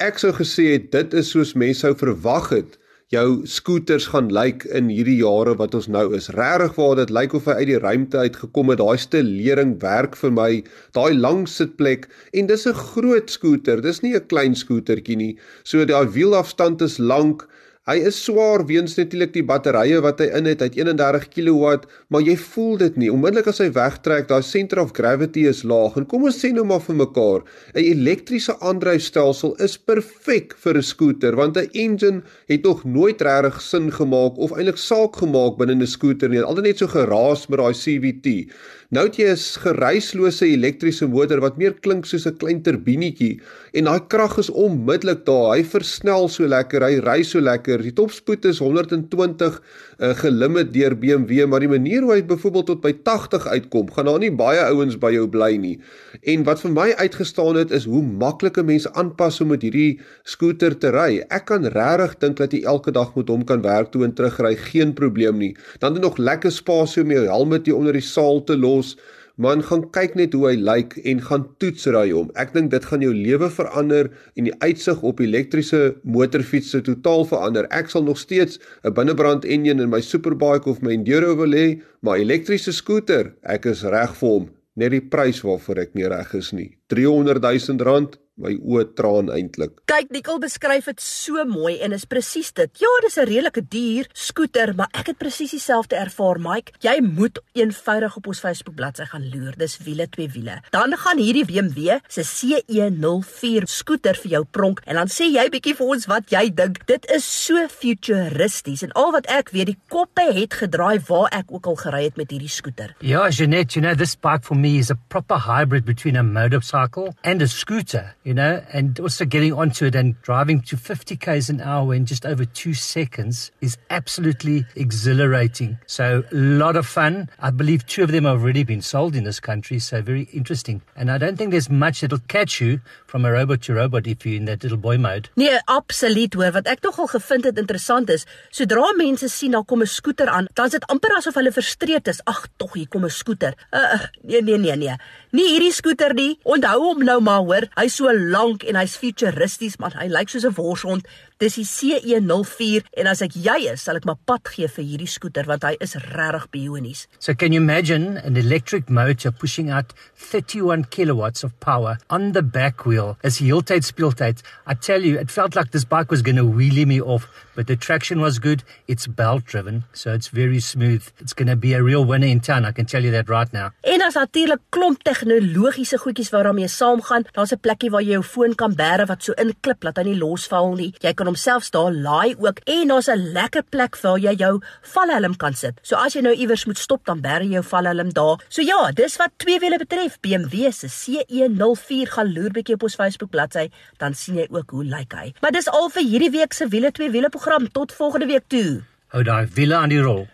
Ek 0.09 0.21
sou 0.21 0.35
gesê 0.37 0.66
het 0.75 0.90
dit 0.92 1.16
is 1.23 1.31
soos 1.33 1.55
mense 1.62 1.87
sou 1.87 1.95
verwag 2.03 2.51
het 2.53 2.77
jou 3.14 3.47
skooters 3.47 4.09
gaan 4.11 4.33
lyk 4.35 4.64
in 4.75 4.88
hierdie 4.90 5.21
jare 5.21 5.53
wat 5.61 5.77
ons 5.79 5.87
nou 5.87 6.09
is. 6.16 6.27
Regtig 6.35 6.75
waar 6.75 6.97
dit 6.99 7.12
lyk 7.14 7.37
of 7.38 7.45
hy 7.47 7.55
uit 7.61 7.69
die 7.71 7.79
ruimte 7.79 8.19
uitgekom 8.19 8.73
het. 8.73 8.81
Daai 8.81 8.99
stelering 8.99 9.77
werk 9.83 10.16
vir 10.19 10.33
my. 10.35 10.49
Daai 10.97 11.14
lang 11.14 11.45
sitplek 11.47 12.09
en 12.35 12.51
dis 12.51 12.66
'n 12.66 12.75
groot 12.75 13.31
skooter. 13.31 13.81
Dis 13.81 14.03
nie 14.03 14.14
'n 14.14 14.27
klein 14.27 14.55
skootertjie 14.55 15.16
nie. 15.16 15.38
So 15.62 15.85
daai 15.85 16.11
wielafstand 16.11 16.83
is 16.83 16.99
lank. 16.99 17.47
Hy 17.87 18.01
is 18.09 18.16
swaar 18.18 18.64
weens 18.66 18.96
natuurlik 18.99 19.31
die 19.31 19.44
batterye 19.46 20.01
wat 20.03 20.18
hy 20.18 20.27
in 20.35 20.49
het, 20.51 20.59
hy 20.59 20.66
het 20.72 20.79
31 20.81 21.27
kW, 21.31 21.75
maar 22.11 22.25
jy 22.27 22.35
voel 22.42 22.81
dit 22.81 22.96
nie. 22.99 23.11
Onmiddellik 23.14 23.46
as 23.53 23.61
hy 23.62 23.68
wegtrek, 23.77 24.27
daai 24.27 24.42
center 24.42 24.81
of 24.83 24.90
gravity 24.96 25.44
is 25.46 25.61
laag. 25.62 25.94
En 26.01 26.09
kom 26.11 26.27
ons 26.27 26.35
sê 26.35 26.51
nou 26.51 26.64
maar 26.66 26.83
vir 26.83 26.99
mekaar, 26.99 27.44
'n 27.77 27.87
elektriese 27.92 28.57
aandryfstelsel 28.59 29.55
is 29.62 29.79
perfek 29.79 30.57
vir 30.64 30.83
'n 30.83 30.83
skooter 30.83 31.37
want 31.38 31.57
'n 31.57 31.70
engine 31.75 32.22
het 32.51 32.64
nog 32.64 32.83
nooit 32.85 33.22
regtig 33.22 33.62
sin 33.62 33.92
gemaak 33.92 34.35
of 34.35 34.51
eintlik 34.51 34.83
saak 34.83 35.22
gemaak 35.22 35.57
binne 35.57 35.79
'n 35.79 35.87
skooter 35.87 36.29
nie. 36.29 36.42
Altyd 36.42 36.64
net 36.64 36.79
so 36.79 36.88
geraas 36.88 37.46
met 37.46 37.59
daai 37.59 37.72
CVT. 37.72 38.51
Nou 38.94 39.03
het 39.07 39.16
jy 39.18 39.31
'n 39.31 39.62
geruislose 39.62 40.46
elektriese 40.46 41.07
motor 41.07 41.40
wat 41.40 41.57
meer 41.59 41.75
klink 41.75 42.07
soos 42.07 42.27
'n 42.27 42.37
klein 42.37 42.62
turbinetjie 42.62 43.40
en 43.75 43.85
daai 43.85 44.07
krag 44.07 44.38
is 44.38 44.51
onmiddellik 44.51 45.25
daar. 45.27 45.57
Hy 45.57 45.64
versnel 45.64 46.29
so 46.29 46.46
lekker, 46.46 46.83
hy 46.83 47.01
ry 47.01 47.22
so 47.22 47.40
lekker. 47.40 47.76
Die 47.83 47.93
topspoed 47.97 48.45
is 48.49 48.59
120 48.62 49.57
uh, 49.99 50.11
gelimit 50.21 50.73
deur 50.75 50.97
BMW, 50.99 51.47
maar 51.47 51.65
die 51.65 51.71
manier 51.71 52.05
hoe 52.05 52.12
hy 52.15 52.23
byvoorbeeld 52.29 52.67
tot 52.71 52.83
by 52.85 52.93
80 53.07 53.47
uitkom, 53.47 53.91
gaan 53.93 54.09
daar 54.11 54.23
nie 54.23 54.33
baie 54.33 54.62
ouens 54.69 54.99
by 55.03 55.12
jou 55.15 55.27
bly 55.33 55.53
nie. 55.61 55.75
En 56.23 56.47
wat 56.47 56.62
vir 56.65 56.75
my 56.77 56.87
uitgestaan 57.01 57.61
het 57.61 57.75
is 57.77 57.89
hoe 57.91 58.03
maklike 58.07 58.65
mense 58.67 58.93
aanpas 58.95 59.41
om 59.45 59.53
met 59.55 59.67
hierdie 59.67 59.99
skooter 60.25 60.79
te 60.79 60.93
ry. 60.95 61.23
Ek 61.29 61.49
kan 61.51 61.67
regtig 61.75 62.17
dink 62.23 62.41
dat 62.41 62.55
jy 62.57 62.62
elke 62.69 62.95
dag 62.95 63.15
met 63.17 63.31
hom 63.33 63.45
kan 63.49 63.65
werk 63.67 63.93
toe 63.93 64.05
en 64.07 64.15
terug 64.17 64.41
ry, 64.45 64.55
geen 64.71 64.95
probleem 64.97 65.39
nie. 65.43 65.53
Dan 65.83 65.99
het 65.99 66.07
nog 66.07 66.19
lekker 66.19 66.53
spasie 66.53 67.05
om 67.05 67.12
jou 67.15 67.27
helm 67.29 67.57
te 67.62 67.75
onder 67.75 67.97
die 67.97 68.05
saal 68.05 68.45
te 68.45 68.57
los. 68.57 68.97
Man 69.37 69.61
gaan 69.61 69.83
kyk 69.92 70.14
net 70.16 70.33
hoe 70.33 70.46
hy 70.49 70.55
lyk 70.57 70.94
en 71.05 71.18
gaan 71.20 71.42
toetsry 71.61 72.09
hom. 72.09 72.31
Ek 72.40 72.55
dink 72.55 72.70
dit 72.72 72.85
gaan 72.88 73.03
jou 73.05 73.11
lewe 73.12 73.51
verander 73.53 74.09
en 74.33 74.46
die 74.49 74.55
uitsig 74.64 75.03
op 75.05 75.20
elektriese 75.20 75.81
motorfietsse 76.09 76.81
totaal 76.87 77.27
verander. 77.29 77.68
Ek 77.68 77.92
sal 77.92 78.07
nog 78.07 78.16
steeds 78.16 78.57
'n 78.81 78.94
binnebrand 78.96 79.44
enjin 79.44 79.85
in 79.85 79.92
my 79.92 80.01
superbike 80.01 80.66
of 80.66 80.81
my 80.81 80.96
enduro 80.96 81.37
wil 81.37 81.53
hê, 81.53 81.83
maar 82.01 82.16
elektriese 82.16 82.72
skooter, 82.72 83.35
ek 83.44 83.66
is 83.66 83.85
reg 83.85 84.16
vir 84.16 84.29
hom. 84.29 84.49
Net 84.75 84.90
die 84.90 85.05
prys 85.05 85.42
waarvoor 85.44 85.79
ek 85.85 85.94
nie 85.94 86.09
reg 86.09 86.35
is 86.35 86.53
nie. 86.53 86.70
300 86.88 87.42
000 87.42 87.85
rand 87.85 88.16
my 88.37 88.53
oë 88.61 88.85
traan 88.96 89.31
eintlik. 89.33 89.72
Kyk, 89.88 90.11
Nicole 90.14 90.42
beskryf 90.44 90.88
dit 90.90 91.01
so 91.03 91.44
mooi 91.49 91.77
en 91.85 91.94
is 91.96 92.05
presies 92.09 92.53
dit. 92.57 92.70
Ja, 92.83 92.92
dis 93.03 93.16
'n 93.16 93.27
redelike 93.27 93.62
duur 93.68 94.09
skooter, 94.12 94.75
maar 94.75 94.88
ek 94.92 95.07
het 95.07 95.18
presies 95.18 95.51
dieselfde 95.51 95.96
ervaar, 95.96 96.38
Mike. 96.38 96.72
Jy 96.81 97.01
moet 97.01 97.38
eenvoudig 97.55 98.16
op 98.16 98.27
ons 98.27 98.40
Facebook 98.40 98.77
bladsy 98.77 99.05
gaan 99.05 99.29
loer. 99.31 99.55
Dis 99.57 99.79
wiele 99.79 100.09
twee 100.09 100.29
wiele. 100.29 100.61
Dan 100.70 100.96
gaan 100.96 101.18
hierdie 101.18 101.44
BMW 101.44 101.99
se 102.09 102.22
CE04 102.22 103.64
skooter 103.64 104.14
vir 104.14 104.31
jou 104.31 104.44
pronk 104.44 104.81
en 104.85 104.94
dan 104.94 105.09
sê 105.09 105.25
jy 105.33 105.49
bietjie 105.49 105.75
vir 105.75 105.87
ons 105.87 106.07
wat 106.07 106.31
jy 106.31 106.55
dink. 106.55 106.87
Dit 106.87 107.07
is 107.11 107.25
so 107.44 107.66
futuristies 107.68 108.83
en 108.83 108.92
al 108.92 109.12
wat 109.12 109.27
ek 109.27 109.51
weet, 109.51 109.66
die 109.66 109.79
koppe 109.88 110.33
het 110.33 110.55
gedraai 110.55 111.01
waar 111.09 111.29
ek 111.33 111.46
ook 111.49 111.66
al 111.66 111.77
gery 111.77 112.05
het 112.05 112.16
met 112.16 112.31
hierdie 112.31 112.49
skooter. 112.49 112.94
Ja, 113.01 113.29
Jeanette, 113.29 113.75
you 113.75 113.81
know 113.81 113.94
this 113.94 114.14
bike 114.14 114.44
for 114.44 114.57
me 114.57 114.79
is 114.79 114.90
a 114.90 114.96
proper 115.09 115.38
hybrid 115.38 115.85
between 115.85 116.16
a 116.16 116.22
motorcycle 116.22 117.14
and 117.22 117.42
a 117.42 117.46
scooter. 117.46 118.14
You 118.27 118.35
know, 118.35 118.61
and 118.73 118.99
also 118.99 119.25
getting 119.25 119.53
onto 119.53 119.85
it 119.85 119.95
and 119.95 120.21
driving 120.23 120.61
to 120.61 120.77
50 120.77 121.17
k's 121.17 121.49
an 121.49 121.61
hour 121.61 121.95
in 121.95 122.07
just 122.07 122.27
over 122.27 122.45
two 122.45 122.75
seconds 122.75 123.53
is 123.61 123.79
absolutely 123.89 124.67
exhilarating. 124.75 125.79
So, 125.87 126.25
a 126.33 126.35
lot 126.35 126.75
of 126.75 126.89
fun. 126.89 127.31
I 127.39 127.53
believe 127.53 127.87
two 127.87 128.03
of 128.03 128.11
them 128.11 128.25
have 128.25 128.43
already 128.43 128.65
been 128.65 128.83
sold 128.83 129.15
in 129.15 129.23
this 129.23 129.39
country, 129.39 129.79
so 129.79 130.03
very 130.03 130.23
interesting. 130.33 130.83
And 130.97 131.09
I 131.09 131.19
don't 131.19 131.37
think 131.37 131.53
there's 131.53 131.71
much 131.71 132.01
that'll 132.01 132.19
catch 132.27 132.61
you 132.61 132.81
from 133.07 133.25
a 133.25 133.31
robot 133.31 133.62
to 133.62 133.75
robot 133.75 134.09
if 134.09 134.27
you're 134.27 134.35
in 134.35 134.47
that 134.47 134.65
little 134.65 134.77
boy 134.77 134.99
mode. 134.99 135.31
Nee, 135.37 135.61
absoluut 135.69 136.35
hoor. 136.35 136.51
Wat 136.51 136.67
ek 136.67 136.83
nogal 136.83 137.07
gevind 137.15 137.47
het 137.47 137.62
interessant 137.62 138.11
is, 138.11 138.27
sodra 138.51 138.91
mense 138.99 139.31
sien 139.31 139.55
daar 139.55 139.65
kom 139.65 139.83
'n 139.83 139.87
skooter 139.87 140.27
aan, 140.27 140.49
dan 140.55 140.67
is 140.67 140.73
dit 140.73 140.87
amper 140.91 141.15
asof 141.15 141.35
hulle 141.39 141.53
frustreerd 141.53 142.09
is. 142.09 142.21
Ag, 142.25 142.49
tog 142.57 142.75
hier 142.75 142.89
kom 142.89 143.05
'n 143.05 143.11
skooter. 143.11 143.55
Uh, 143.71 144.03
nee, 144.23 144.43
nee, 144.43 144.59
nee, 144.59 144.77
nee. 144.77 144.97
Nie 145.31 145.49
hierdie 145.53 145.73
skooter 145.73 146.15
nie. 146.15 146.39
Onthou 146.43 146.81
hom 146.83 147.05
nou 147.05 147.21
maar 147.21 147.45
hoor. 147.45 147.69
Hy's 147.77 147.95
so 147.95 148.16
lank 148.19 148.63
en 148.63 148.77
hy's 148.77 148.97
futuristies, 148.97 149.77
maar 149.81 149.97
hy 150.01 150.09
lyk 150.13 150.29
soos 150.33 150.47
'n 150.47 150.57
worshond. 150.57 151.07
Dis 151.37 151.59
die 151.59 151.66
CE04 151.68 152.87
en 152.96 153.09
as 153.11 153.20
ek 153.20 153.35
jy 153.37 153.66
is, 153.68 153.83
sal 153.85 153.99
ek 153.99 154.07
maar 154.09 154.16
pad 154.25 154.49
gee 154.55 154.64
vir 154.72 154.85
hierdie 154.88 155.09
skooter 155.12 155.44
want 155.44 155.66
hy 155.68 155.75
is 155.85 155.92
regtig 156.14 156.46
bionies. 156.55 157.03
So 157.20 157.35
can 157.37 157.53
you 157.53 157.61
imagine 157.61 158.16
an 158.25 158.38
electric 158.40 158.88
motor 158.88 159.29
pushing 159.31 159.68
out 159.68 159.92
31 160.16 160.87
kilowatts 160.88 161.44
of 161.44 161.53
power 161.61 161.99
on 162.09 162.33
the 162.33 162.40
back 162.40 162.87
wheel 162.87 163.18
as 163.22 163.37
heeltyd 163.44 163.85
speeltyd? 163.85 164.40
I 164.66 164.72
tell 164.72 165.05
you, 165.05 165.18
it 165.20 165.31
felt 165.31 165.55
like 165.55 165.72
this 165.72 165.85
bike 165.85 166.11
was 166.11 166.22
going 166.22 166.40
to 166.40 166.44
wheelie 166.49 166.87
me 166.87 167.03
off, 167.03 167.29
but 167.55 167.66
the 167.66 167.77
traction 167.77 168.25
was 168.25 168.40
good. 168.40 168.64
It's 168.88 169.07
belt 169.07 169.44
driven, 169.44 169.85
so 169.92 170.14
it's 170.14 170.33
very 170.33 170.61
smooth. 170.61 171.05
It's 171.20 171.37
going 171.37 171.53
to 171.53 171.57
be 171.57 171.75
a 171.75 171.83
real 171.83 172.07
winner 172.07 172.33
in 172.33 172.40
town, 172.40 172.64
I 172.64 172.72
can 172.72 172.87
tell 172.87 173.05
you 173.05 173.11
that 173.11 173.29
right 173.29 173.53
now. 173.53 173.75
En 173.85 174.01
as 174.01 174.16
natuurlik 174.16 174.64
klomp 174.72 175.05
tegnologiese 175.05 176.01
goedjies 176.01 176.33
waarmee 176.33 176.72
saamgaan, 176.72 177.29
daar's 177.37 177.53
'n 177.53 177.61
plekkie 177.61 177.92
waar 177.92 178.03
jy 178.03 178.16
jou 178.16 178.25
foon 178.25 178.55
kan 178.55 178.72
bære 178.72 179.05
wat 179.05 179.22
so 179.22 179.37
inklip 179.37 179.85
dat 179.85 180.01
hy 180.01 180.03
nie 180.09 180.18
losval 180.18 180.72
nie. 180.75 180.94
Jy 181.05 181.12
kan 181.12 181.26
homself 181.27 181.71
daar 181.71 181.93
laai 181.93 182.35
ook 182.39 182.59
en 182.65 182.89
daar's 182.89 183.09
'n 183.09 183.33
lekker 183.33 183.62
plek 183.62 183.97
waar 184.03 184.19
jy 184.19 184.35
jou 184.35 184.61
valhelm 184.83 185.37
kan 185.37 185.55
sit. 185.55 185.79
So 185.83 185.97
as 185.97 186.15
jy 186.15 186.21
nou 186.21 186.35
iewers 186.35 186.65
moet 186.65 186.79
stop, 186.79 187.05
dan 187.05 187.21
jy 187.23 187.51
jou 187.51 187.62
valhelm 187.62 188.12
daar. 188.12 188.41
So 188.49 188.62
ja, 188.62 188.91
dis 188.93 189.17
wat 189.17 189.31
twee 189.37 189.59
wiele 189.59 189.79
betref. 189.79 190.21
BMW 190.21 190.71
se 190.73 190.89
CE04 190.89 192.11
gaan 192.11 192.33
loer 192.33 192.51
bietjie 192.51 192.75
op 192.75 192.83
ons 192.83 192.95
Facebook 192.95 193.31
bladsy, 193.31 193.71
dan 193.99 194.15
sien 194.15 194.37
jy 194.37 194.47
ook 194.51 194.71
hoe 194.71 194.85
lyk 194.85 195.12
hy. 195.12 195.35
Maar 195.41 195.51
dis 195.51 195.69
al 195.69 195.89
vir 195.89 196.03
hierdie 196.03 196.31
week 196.31 196.53
se 196.53 196.69
wiele 196.69 196.91
twee 196.91 197.11
wiele 197.11 197.29
program. 197.29 197.69
Tot 197.73 197.93
volgende 197.93 198.27
week 198.27 198.45
toe. 198.47 198.83
Hou 199.09 199.23
daai 199.23 199.47
wiele 199.55 199.75
aan 199.75 199.89
die 199.89 200.01
rol. 200.01 200.27